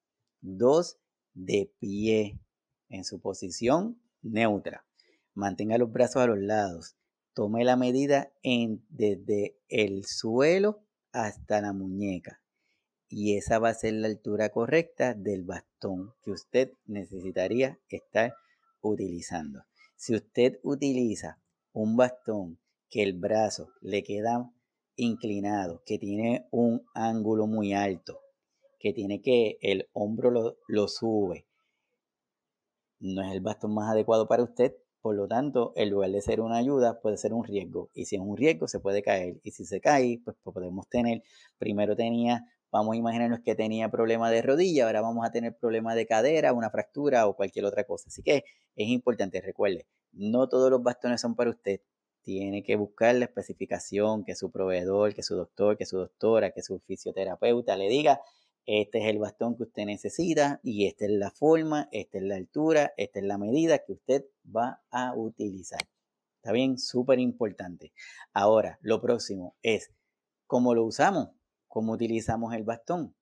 [0.42, 1.00] Dos,
[1.34, 2.40] de pie
[2.90, 4.86] en su posición neutra.
[5.34, 6.96] Mantenga los brazos a los lados.
[7.34, 12.42] Tome la medida en, desde el suelo hasta la muñeca
[13.10, 18.34] y esa va a ser la altura correcta del bastón que usted necesitaría estar
[18.82, 19.64] utilizando.
[19.96, 21.40] Si usted utiliza
[21.74, 24.52] un bastón que el brazo le queda
[24.96, 28.20] inclinado, que tiene un ángulo muy alto,
[28.80, 31.48] que tiene que el hombro lo, lo sube,
[33.00, 36.42] no es el bastón más adecuado para usted, por lo tanto, en lugar de ser
[36.42, 37.90] una ayuda, puede ser un riesgo.
[37.94, 39.40] Y si es un riesgo, se puede caer.
[39.44, 41.24] Y si se cae, pues podemos tener,
[41.58, 45.96] primero tenía Vamos a imaginarnos que tenía problema de rodilla, ahora vamos a tener problema
[45.96, 48.10] de cadera, una fractura o cualquier otra cosa.
[48.10, 48.44] Así que
[48.76, 51.82] es importante, recuerde, no todos los bastones son para usted.
[52.24, 56.62] Tiene que buscar la especificación que su proveedor, que su doctor, que su doctora, que
[56.62, 58.22] su fisioterapeuta le diga,
[58.66, 62.36] este es el bastón que usted necesita y esta es la forma, esta es la
[62.36, 65.88] altura, esta es la medida que usted va a utilizar.
[66.36, 66.78] ¿Está bien?
[66.78, 67.94] Súper importante.
[68.34, 69.92] Ahora, lo próximo es,
[70.48, 71.30] ¿cómo lo usamos?
[71.78, 73.14] Cómo utilizamos el bastón,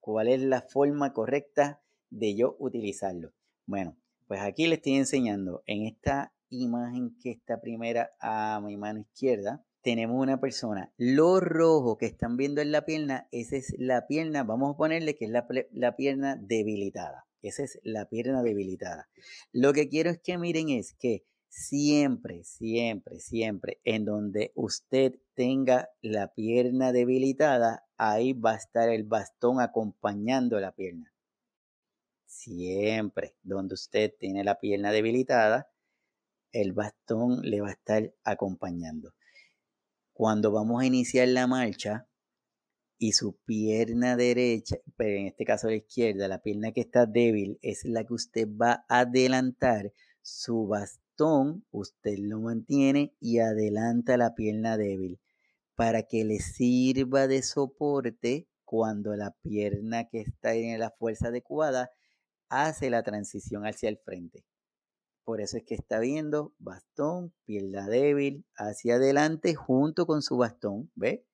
[0.00, 3.34] cuál es la forma correcta de yo utilizarlo.
[3.66, 9.00] Bueno, pues aquí le estoy enseñando en esta imagen que está primera a mi mano
[9.00, 10.90] izquierda, tenemos una persona.
[10.96, 15.14] Lo rojo que están viendo en la pierna, esa es la pierna, vamos a ponerle
[15.14, 17.26] que es la, la, pierna debilitada.
[17.42, 19.10] Esa es la pierna debilitada.
[19.52, 25.88] Lo que quiero es que miren es que siempre, siempre, siempre en donde usted tenga
[26.02, 31.14] la pierna debilitada, ahí va a estar el bastón acompañando la pierna.
[32.26, 35.70] Siempre donde usted tiene la pierna debilitada,
[36.50, 39.14] el bastón le va a estar acompañando.
[40.12, 42.08] Cuando vamos a iniciar la marcha
[42.98, 47.60] y su pierna derecha, pero en este caso la izquierda, la pierna que está débil
[47.62, 54.34] es la que usted va a adelantar, su bastón usted lo mantiene y adelanta la
[54.34, 55.20] pierna débil
[55.78, 61.92] para que le sirva de soporte cuando la pierna que está en la fuerza adecuada
[62.48, 64.44] hace la transición hacia el frente.
[65.22, 70.90] Por eso es que está viendo bastón, pierna débil, hacia adelante junto con su bastón.
[70.96, 71.24] ¿Ve?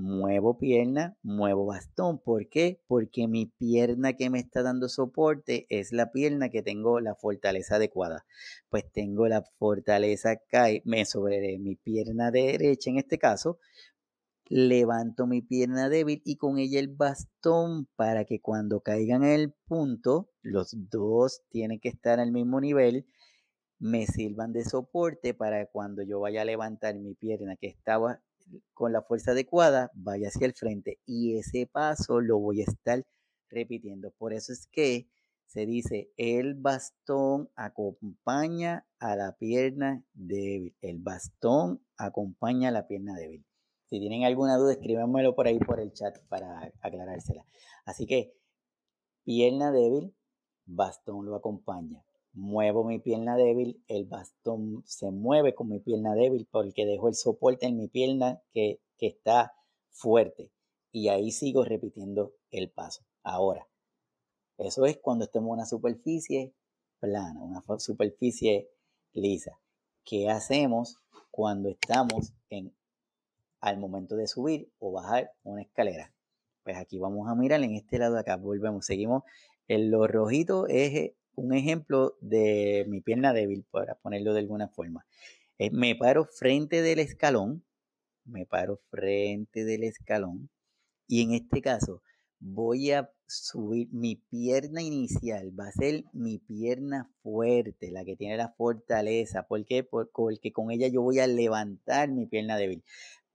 [0.00, 2.20] Muevo pierna, muevo bastón.
[2.20, 2.80] ¿Por qué?
[2.86, 7.74] Porque mi pierna que me está dando soporte es la pierna que tengo la fortaleza
[7.74, 8.24] adecuada.
[8.68, 13.58] Pues tengo la fortaleza cae me sobre mi pierna derecha en este caso.
[14.48, 19.54] Levanto mi pierna débil y con ella el bastón para que cuando caigan en el
[19.66, 23.04] punto, los dos tienen que estar al mismo nivel
[23.80, 28.20] me sirvan de soporte para cuando yo vaya a levantar mi pierna que estaba
[28.74, 33.04] con la fuerza adecuada, vaya hacia el frente y ese paso lo voy a estar
[33.50, 34.10] repitiendo.
[34.12, 35.08] Por eso es que
[35.46, 40.76] se dice el bastón acompaña a la pierna débil.
[40.82, 43.44] El bastón acompaña a la pierna débil.
[43.86, 47.46] Si tienen alguna duda, escríbanmelo por ahí por el chat para aclarársela.
[47.86, 48.34] Así que
[49.24, 50.14] pierna débil,
[50.66, 52.04] bastón lo acompaña.
[52.38, 57.16] Muevo mi pierna débil, el bastón se mueve con mi pierna débil porque dejo el
[57.16, 59.54] soporte en mi pierna que, que está
[59.90, 60.52] fuerte.
[60.92, 63.02] Y ahí sigo repitiendo el paso.
[63.24, 63.66] Ahora,
[64.56, 66.54] eso es cuando estemos en una superficie
[67.00, 68.70] plana, una superficie
[69.14, 69.58] lisa.
[70.04, 71.00] ¿Qué hacemos
[71.32, 72.72] cuando estamos en
[73.60, 76.12] al momento de subir o bajar una escalera?
[76.62, 79.24] Pues aquí vamos a mirar en este lado de acá, volvemos, seguimos.
[79.66, 85.06] En lo rojito es un ejemplo de mi pierna débil, para ponerlo de alguna forma.
[85.58, 87.64] Eh, me paro frente del escalón,
[88.24, 90.50] me paro frente del escalón
[91.06, 92.02] y en este caso
[92.40, 98.36] voy a subir mi pierna inicial, va a ser mi pierna fuerte, la que tiene
[98.36, 99.44] la fortaleza.
[99.44, 99.82] ¿Por qué?
[99.84, 102.84] Porque con ella yo voy a levantar mi pierna débil.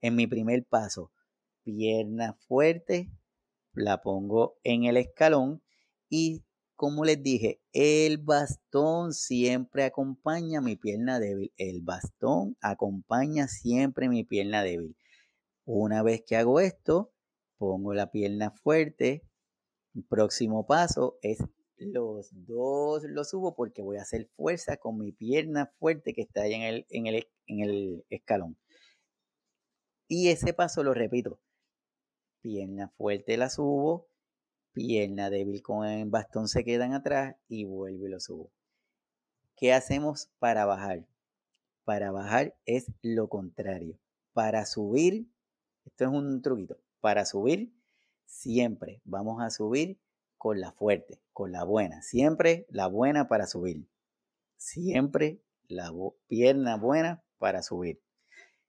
[0.00, 1.10] En mi primer paso,
[1.64, 3.10] pierna fuerte,
[3.74, 5.62] la pongo en el escalón
[6.08, 6.42] y
[6.76, 11.52] como les dije, el bastón siempre acompaña mi pierna débil.
[11.56, 14.96] El bastón acompaña siempre mi pierna débil.
[15.64, 17.12] Una vez que hago esto,
[17.58, 19.22] pongo la pierna fuerte.
[20.08, 21.38] Próximo paso es
[21.76, 26.42] los dos los subo porque voy a hacer fuerza con mi pierna fuerte que está
[26.42, 28.56] ahí en el, en el, en el escalón.
[30.08, 31.40] Y ese paso lo repito.
[32.42, 34.08] Pierna fuerte la subo,
[34.74, 38.50] pierna débil con el bastón se quedan atrás y vuelvo y lo subo.
[39.56, 41.06] ¿Qué hacemos para bajar?
[41.84, 43.98] Para bajar es lo contrario.
[44.32, 45.30] Para subir,
[45.86, 46.76] esto es un truquito.
[47.00, 47.72] Para subir,
[48.26, 49.98] siempre vamos a subir
[50.36, 52.02] con la fuerte, con la buena.
[52.02, 53.86] Siempre la buena para subir.
[54.56, 55.92] Siempre la
[56.26, 58.02] pierna buena para subir.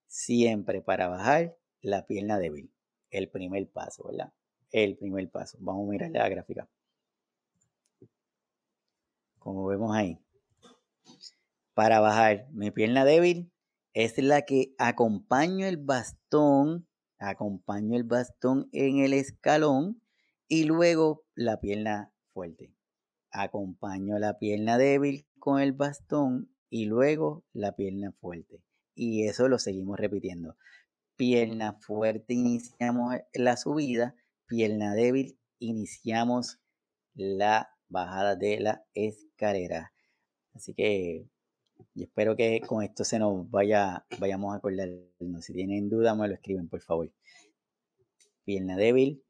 [0.07, 2.71] Siempre para bajar la pierna débil.
[3.09, 4.33] El primer paso, ¿verdad?
[4.75, 5.57] El primer paso.
[5.61, 6.67] Vamos a mirar la gráfica.
[9.39, 10.19] Como vemos ahí.
[11.73, 13.53] Para bajar mi pierna débil
[13.93, 16.87] es la que acompaño el bastón
[17.19, 20.01] acompaño el bastón en el escalón
[20.49, 22.73] y luego la pierna fuerte.
[23.31, 28.61] Acompaño la pierna débil con el bastón y luego la pierna fuerte.
[28.93, 30.57] Y eso lo seguimos repitiendo.
[31.15, 34.15] Pierna fuerte iniciamos la subida,
[34.47, 36.59] pierna débil iniciamos
[37.13, 39.93] la bajada de la escalera.
[40.53, 41.27] Así que
[41.93, 44.89] y espero que con esto se nos vaya, vayamos a acordar.
[45.41, 47.11] Si tienen duda, me lo escriben, por favor.
[48.43, 49.23] Pierna débil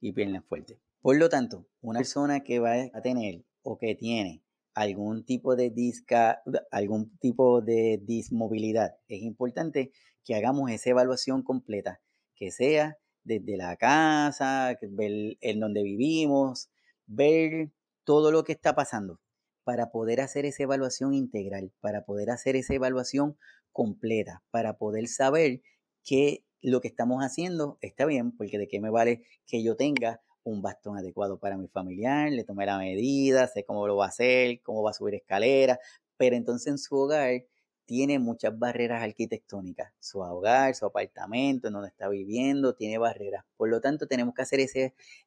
[0.00, 0.80] y pierna fuerte.
[1.00, 4.42] Por lo tanto, una persona que va a tener o que tiene
[4.74, 9.92] algún tipo de disca, algún tipo de dismovilidad, es importante
[10.24, 12.00] que hagamos esa evaluación completa,
[12.34, 16.70] que sea desde la casa, ver en donde vivimos,
[17.06, 17.70] ver
[18.04, 19.20] todo lo que está pasando
[19.64, 23.36] para poder hacer esa evaluación integral, para poder hacer esa evaluación
[23.72, 25.60] completa, para poder saber
[26.04, 30.20] que lo que estamos haciendo está bien, porque de qué me vale que yo tenga
[30.44, 34.08] un bastón adecuado para mi familiar, le tomé la medida, sé cómo lo va a
[34.08, 35.80] hacer, cómo va a subir escalera,
[36.16, 37.44] pero entonces en su hogar
[37.86, 39.92] tiene muchas barreras arquitectónicas.
[40.00, 43.44] Su hogar, su apartamento, en donde está viviendo, tiene barreras.
[43.56, 44.60] Por lo tanto, tenemos que hacer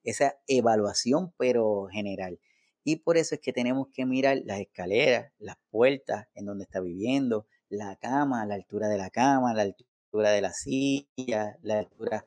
[0.04, 2.40] esa evaluación, pero general.
[2.84, 6.80] Y por eso es que tenemos que mirar las escaleras, las puertas en donde está
[6.80, 12.26] viviendo, la cama, la altura de la cama, la altura de la silla, la altura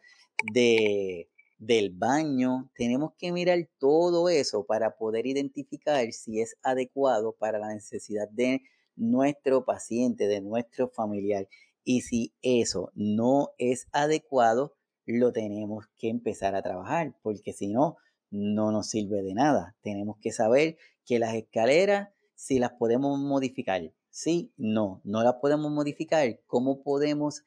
[0.52, 1.28] de,
[1.58, 2.70] del baño.
[2.74, 8.62] Tenemos que mirar todo eso para poder identificar si es adecuado para la necesidad de
[8.96, 11.48] nuestro paciente, de nuestro familiar.
[11.84, 14.74] Y si eso no es adecuado,
[15.04, 17.96] lo tenemos que empezar a trabajar, porque si no,
[18.30, 19.76] no nos sirve de nada.
[19.82, 25.70] Tenemos que saber que las escaleras, si las podemos modificar, sí, no, no las podemos
[25.72, 26.40] modificar.
[26.46, 27.42] ¿Cómo podemos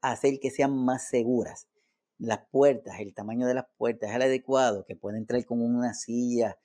[0.00, 1.68] hacer que sean más seguras?
[2.18, 5.94] Las puertas, el tamaño de las puertas es el adecuado, que puede entrar con una
[5.94, 6.56] silla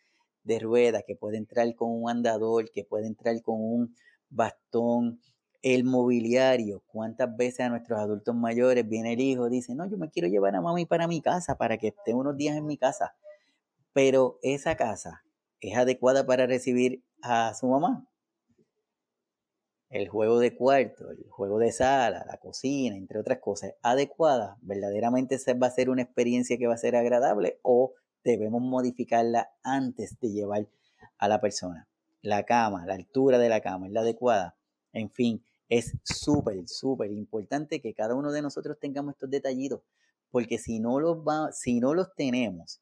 [0.44, 3.96] de ruedas, que puede entrar con un andador, que puede entrar con un
[4.30, 5.20] bastón,
[5.62, 6.84] el mobiliario.
[6.88, 10.56] ¿Cuántas veces a nuestros adultos mayores viene el hijo, dice, no, yo me quiero llevar
[10.56, 13.14] a mami para mi casa, para que esté unos días en mi casa?
[14.00, 15.26] pero esa casa
[15.60, 18.08] es adecuada para recibir a su mamá.
[19.90, 25.38] El juego de cuarto, el juego de sala, la cocina, entre otras cosas, adecuada, verdaderamente
[25.62, 30.30] va a ser una experiencia que va a ser agradable o debemos modificarla antes de
[30.30, 30.70] llevar
[31.18, 31.89] a la persona.
[32.22, 34.58] La cama, la altura de la cama es la adecuada.
[34.94, 39.82] En fin, es súper, súper importante que cada uno de nosotros tengamos estos detallitos,
[40.32, 42.82] porque si no los, va, si no los tenemos,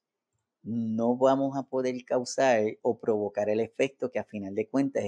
[0.63, 5.03] no vamos a poder causar o provocar el efecto que a final de cuentas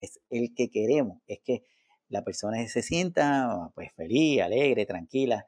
[0.00, 1.20] es, el que queremos.
[1.26, 1.64] Es que
[2.08, 5.46] la persona se sienta pues feliz, alegre, tranquila,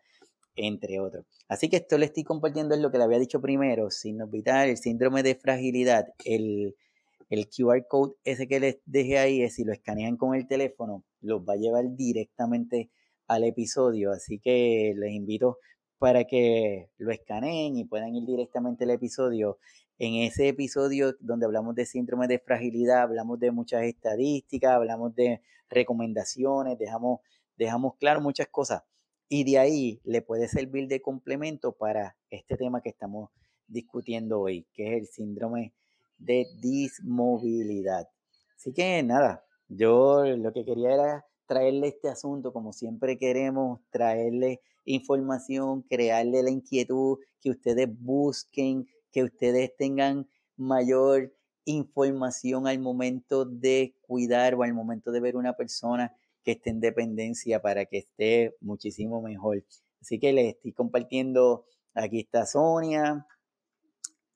[0.55, 1.27] entre otros.
[1.49, 4.79] Así que esto le estoy compartiendo es lo que le había dicho primero, signos vitales,
[4.79, 6.77] el síndrome de fragilidad, el,
[7.31, 11.05] el QR code ese que les dejé ahí, es si lo escanean con el teléfono,
[11.21, 12.91] los va a llevar directamente
[13.27, 14.13] al episodio.
[14.13, 15.59] Así que les invito
[15.99, 19.59] para que lo escaneen y puedan ir directamente al episodio.
[19.99, 25.41] En ese episodio donde hablamos de síndrome de fragilidad, hablamos de muchas estadísticas, hablamos de
[25.69, 27.21] recomendaciones, dejamos,
[27.57, 28.83] dejamos claro muchas cosas.
[29.29, 33.31] Y de ahí le puede servir de complemento para este tema que estamos
[33.67, 35.73] discutiendo hoy, que es el síndrome
[36.25, 38.09] de dismovilidad.
[38.57, 44.61] Así que nada, yo lo que quería era traerle este asunto, como siempre queremos, traerle
[44.85, 51.33] información, crearle la inquietud, que ustedes busquen, que ustedes tengan mayor
[51.65, 56.81] información al momento de cuidar o al momento de ver una persona que esté en
[56.81, 59.65] dependencia para que esté muchísimo mejor.
[60.01, 61.65] Así que les estoy compartiendo,
[61.95, 63.27] aquí está Sonia,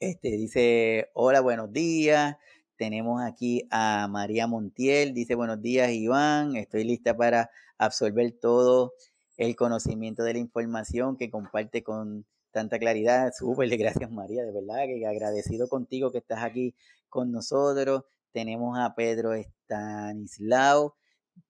[0.01, 2.37] este dice, hola, buenos días.
[2.77, 8.93] Tenemos aquí a María Montiel, dice, buenos días Iván, estoy lista para absorber todo
[9.37, 13.33] el conocimiento de la información que comparte con tanta claridad.
[13.37, 16.75] Súper, gracias María, de verdad que agradecido contigo que estás aquí
[17.09, 18.05] con nosotros.
[18.33, 20.95] Tenemos a Pedro Stanislao.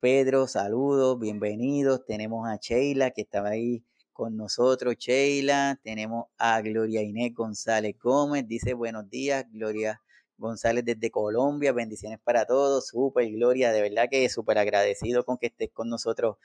[0.01, 2.07] Pedro, saludos, bienvenidos.
[2.07, 3.85] Tenemos a Sheila que estaba ahí
[4.19, 5.79] con nosotros, Sheila.
[5.85, 8.49] Tenemos a Gloria Inés González Gómez.
[8.49, 10.03] Dice buenos días, Gloria
[10.37, 11.73] González desde Colombia.
[11.73, 12.89] Bendiciones para todos.
[12.89, 13.71] Súper, Gloria.
[13.71, 16.37] De verdad que súper agradecido con que estés con nosotros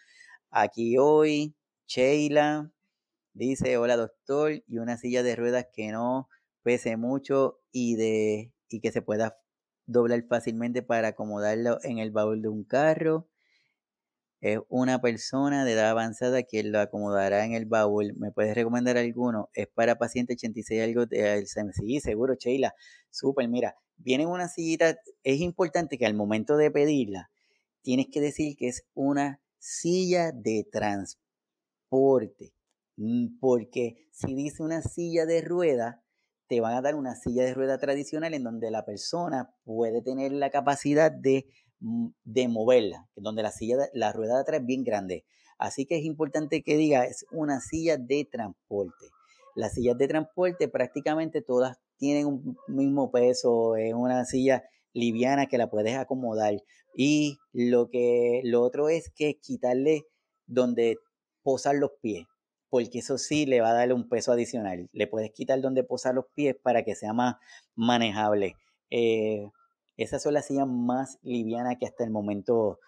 [0.51, 1.55] aquí hoy.
[1.87, 2.71] Sheila
[3.33, 6.29] dice, hola doctor, y una silla de ruedas que no
[6.61, 9.39] pese mucho y, de, y que se pueda
[9.87, 13.27] doblar fácilmente para acomodarlo en el baúl de un carro
[14.43, 18.13] es una persona de edad avanzada quien lo acomodará en el baúl.
[18.17, 19.49] ¿Me puedes recomendar alguno?
[19.53, 21.73] Es para paciente 86 algo de Alzheimer.
[21.73, 22.73] Sí, seguro, Sheila.
[23.09, 24.97] Súper, mira, viene una sillita.
[25.23, 27.31] Es importante que al momento de pedirla,
[27.83, 32.53] tienes que decir que es una silla de transporte.
[32.97, 36.03] Mm, porque si dice una silla de rueda,
[36.47, 40.33] te van a dar una silla de rueda tradicional en donde la persona puede tener
[40.33, 41.47] la capacidad de
[42.23, 45.25] de moverla, donde la silla, la rueda de atrás es bien grande.
[45.57, 49.07] Así que es importante que diga, es una silla de transporte.
[49.55, 54.63] Las sillas de transporte prácticamente todas tienen un mismo peso, es una silla
[54.93, 56.55] liviana que la puedes acomodar.
[56.95, 60.05] Y lo que lo otro es que quitarle
[60.47, 60.97] donde
[61.43, 62.25] posar los pies,
[62.69, 64.89] porque eso sí le va a darle un peso adicional.
[64.93, 67.35] Le puedes quitar donde posar los pies para que sea más
[67.75, 68.55] manejable.
[68.89, 69.49] Eh,
[69.97, 72.79] esas son las sillas más livianas que hasta el momento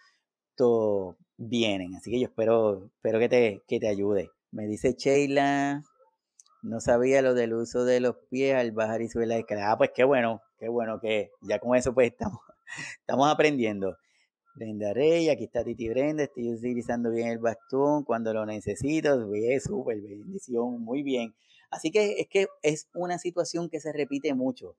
[1.37, 1.95] vienen.
[1.95, 4.29] Así que yo espero, espero que, te, que te ayude.
[4.51, 5.83] Me dice Sheila,
[6.61, 9.71] no sabía lo del uso de los pies al bajar y subir la escalera.
[9.71, 12.39] Ah, pues qué bueno, qué bueno que ya con eso pues estamos,
[12.99, 13.97] estamos aprendiendo.
[14.55, 19.59] Brenda Rey, aquí está Titi Brenda, estoy utilizando bien el bastón cuando lo necesito, bien,
[19.59, 21.35] súper bendición, muy bien.
[21.69, 24.77] Así que es que es una situación que se repite mucho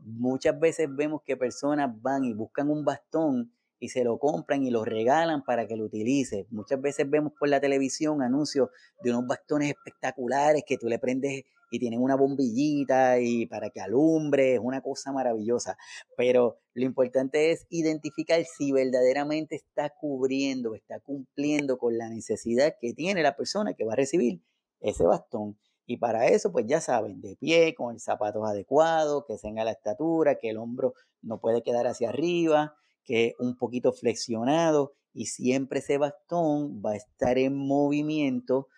[0.00, 4.70] muchas veces vemos que personas van y buscan un bastón y se lo compran y
[4.70, 6.46] lo regalan para que lo utilice.
[6.50, 8.70] Muchas veces vemos por la televisión anuncios
[9.02, 13.80] de unos bastones espectaculares que tú le prendes y tienen una bombillita y para que
[13.80, 15.76] alumbre, es una cosa maravillosa.
[16.16, 22.94] Pero lo importante es identificar si verdaderamente está cubriendo, está cumpliendo con la necesidad que
[22.94, 24.42] tiene la persona que va a recibir
[24.80, 25.58] ese bastón.
[25.90, 29.70] Y para eso, pues ya saben, de pie, con el zapato adecuado, que tenga la
[29.70, 35.78] estatura, que el hombro no puede quedar hacia arriba, que un poquito flexionado y siempre
[35.78, 38.68] ese bastón va a estar en movimiento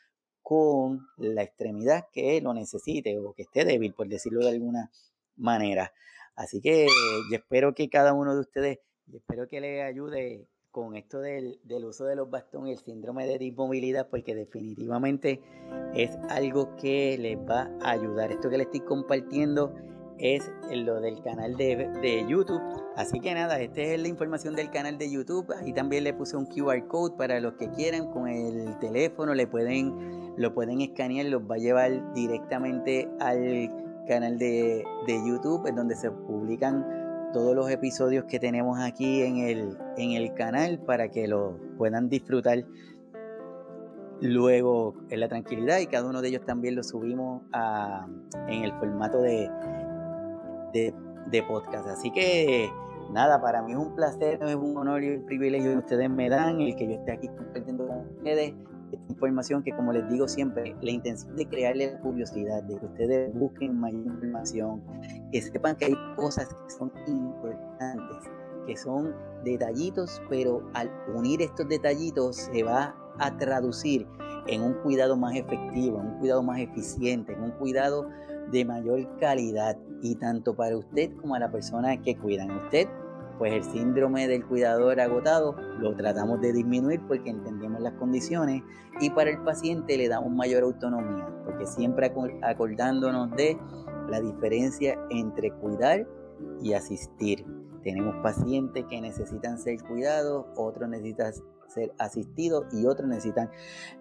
[0.40, 4.92] con la extremidad que lo necesite o que esté débil, por decirlo de alguna
[5.34, 5.92] manera.
[6.36, 6.86] Así que
[7.28, 8.78] yo espero que cada uno de ustedes,
[9.12, 14.08] espero que les ayude con esto del, uso de los bastones, el síndrome de dismovilidad,
[14.08, 15.40] porque definitivamente
[15.94, 18.30] es algo que les va a ayudar.
[18.30, 19.74] Esto que les estoy compartiendo
[20.18, 22.60] es lo del canal de, YouTube.
[22.96, 25.50] Así que nada, esta es la información del canal de YouTube.
[25.60, 29.46] Ahí también le puse un QR code para los que quieran con el teléfono, le
[29.46, 35.76] pueden, lo pueden escanear, los va a llevar directamente al canal de, de YouTube, en
[35.76, 36.99] donde se publican
[37.32, 42.08] todos los episodios que tenemos aquí en el, en el canal para que lo puedan
[42.08, 42.64] disfrutar
[44.20, 47.42] luego en la tranquilidad y cada uno de ellos también lo subimos
[48.48, 49.50] en el formato de,
[50.72, 51.88] de, podcast.
[51.88, 52.70] Así que
[53.12, 56.28] nada, para mí es un placer, es un honor y un privilegio que ustedes me
[56.28, 58.54] dan, el que yo esté aquí compartiendo con ustedes
[59.08, 63.78] información que como les digo siempre, la intención de crearle curiosidad, de que ustedes busquen
[63.78, 64.82] mayor información,
[65.32, 68.30] que sepan que hay cosas que son importantes,
[68.66, 69.14] que son
[69.44, 74.06] detallitos, pero al unir estos detallitos se va a traducir
[74.46, 78.08] en un cuidado más efectivo, en un cuidado más eficiente, en un cuidado
[78.50, 82.50] de mayor calidad y tanto para usted como a la persona que cuidan.
[82.50, 82.88] Usted,
[83.40, 88.62] pues el síndrome del cuidador agotado lo tratamos de disminuir porque entendemos las condiciones
[89.00, 92.12] y para el paciente le damos mayor autonomía, porque siempre
[92.42, 93.58] acordándonos de
[94.10, 96.06] la diferencia entre cuidar
[96.60, 97.46] y asistir.
[97.82, 101.32] Tenemos pacientes que necesitan ser cuidados, otros necesitan
[101.70, 103.50] ser asistidos y otros necesitan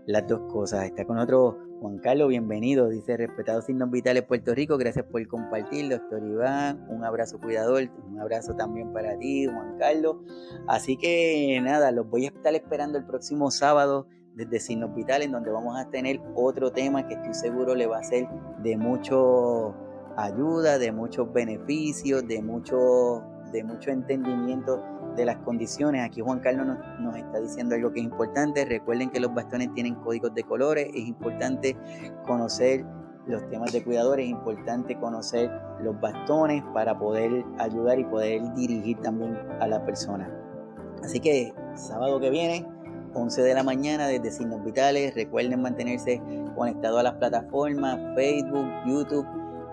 [0.05, 0.85] las dos cosas.
[0.85, 5.89] Está con otro Juan Carlos, bienvenido, dice respetados signos vitales Puerto Rico, gracias por compartir,
[5.89, 10.17] doctor Iván, un abrazo cuidador, un abrazo también para ti, Juan Carlos.
[10.67, 15.51] Así que nada, los voy a estar esperando el próximo sábado desde Signos Vitales, donde
[15.51, 18.27] vamos a tener otro tema que estoy seguro le va a ser
[18.61, 19.73] de mucho
[20.17, 24.83] ayuda, de muchos beneficios, de mucho, de mucho entendimiento
[25.15, 26.05] de las condiciones.
[26.05, 28.65] Aquí Juan Carlos nos, está diciendo algo que es importante.
[28.65, 30.87] Recuerden que los bastones tienen códigos de colores.
[30.93, 31.77] Es importante
[32.25, 32.85] conocer
[33.27, 34.25] los temas de cuidadores.
[34.25, 35.51] Es importante conocer
[35.81, 40.29] los bastones para poder ayudar y poder dirigir también a la persona.
[41.03, 42.65] Así que sábado que viene,
[43.13, 45.15] 11 de la mañana desde Signos Vitales.
[45.15, 46.21] Recuerden mantenerse
[46.55, 49.25] conectados a las plataformas Facebook, YouTube,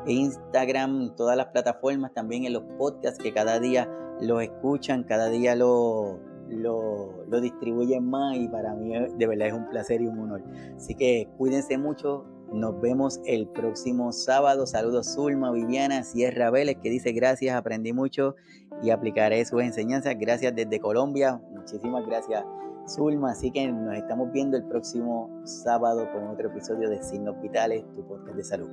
[0.07, 3.89] Instagram, todas las plataformas, también en los podcasts que cada día
[4.21, 9.69] lo escuchan, cada día lo, lo, distribuyen más y para mí de verdad es un
[9.69, 10.43] placer y un honor.
[10.77, 14.67] Así que cuídense mucho, nos vemos el próximo sábado.
[14.67, 18.37] Saludos Zulma, Viviana, Sierra Vélez que dice gracias, aprendí mucho
[18.83, 20.15] y aplicaré sus enseñanzas.
[20.19, 22.45] Gracias desde Colombia, muchísimas gracias
[22.87, 23.33] Zulma.
[23.33, 28.07] Así que nos estamos viendo el próximo sábado con otro episodio de Signos Vitales, tu
[28.07, 28.71] podcast de salud.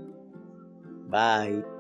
[1.09, 1.72] Bye.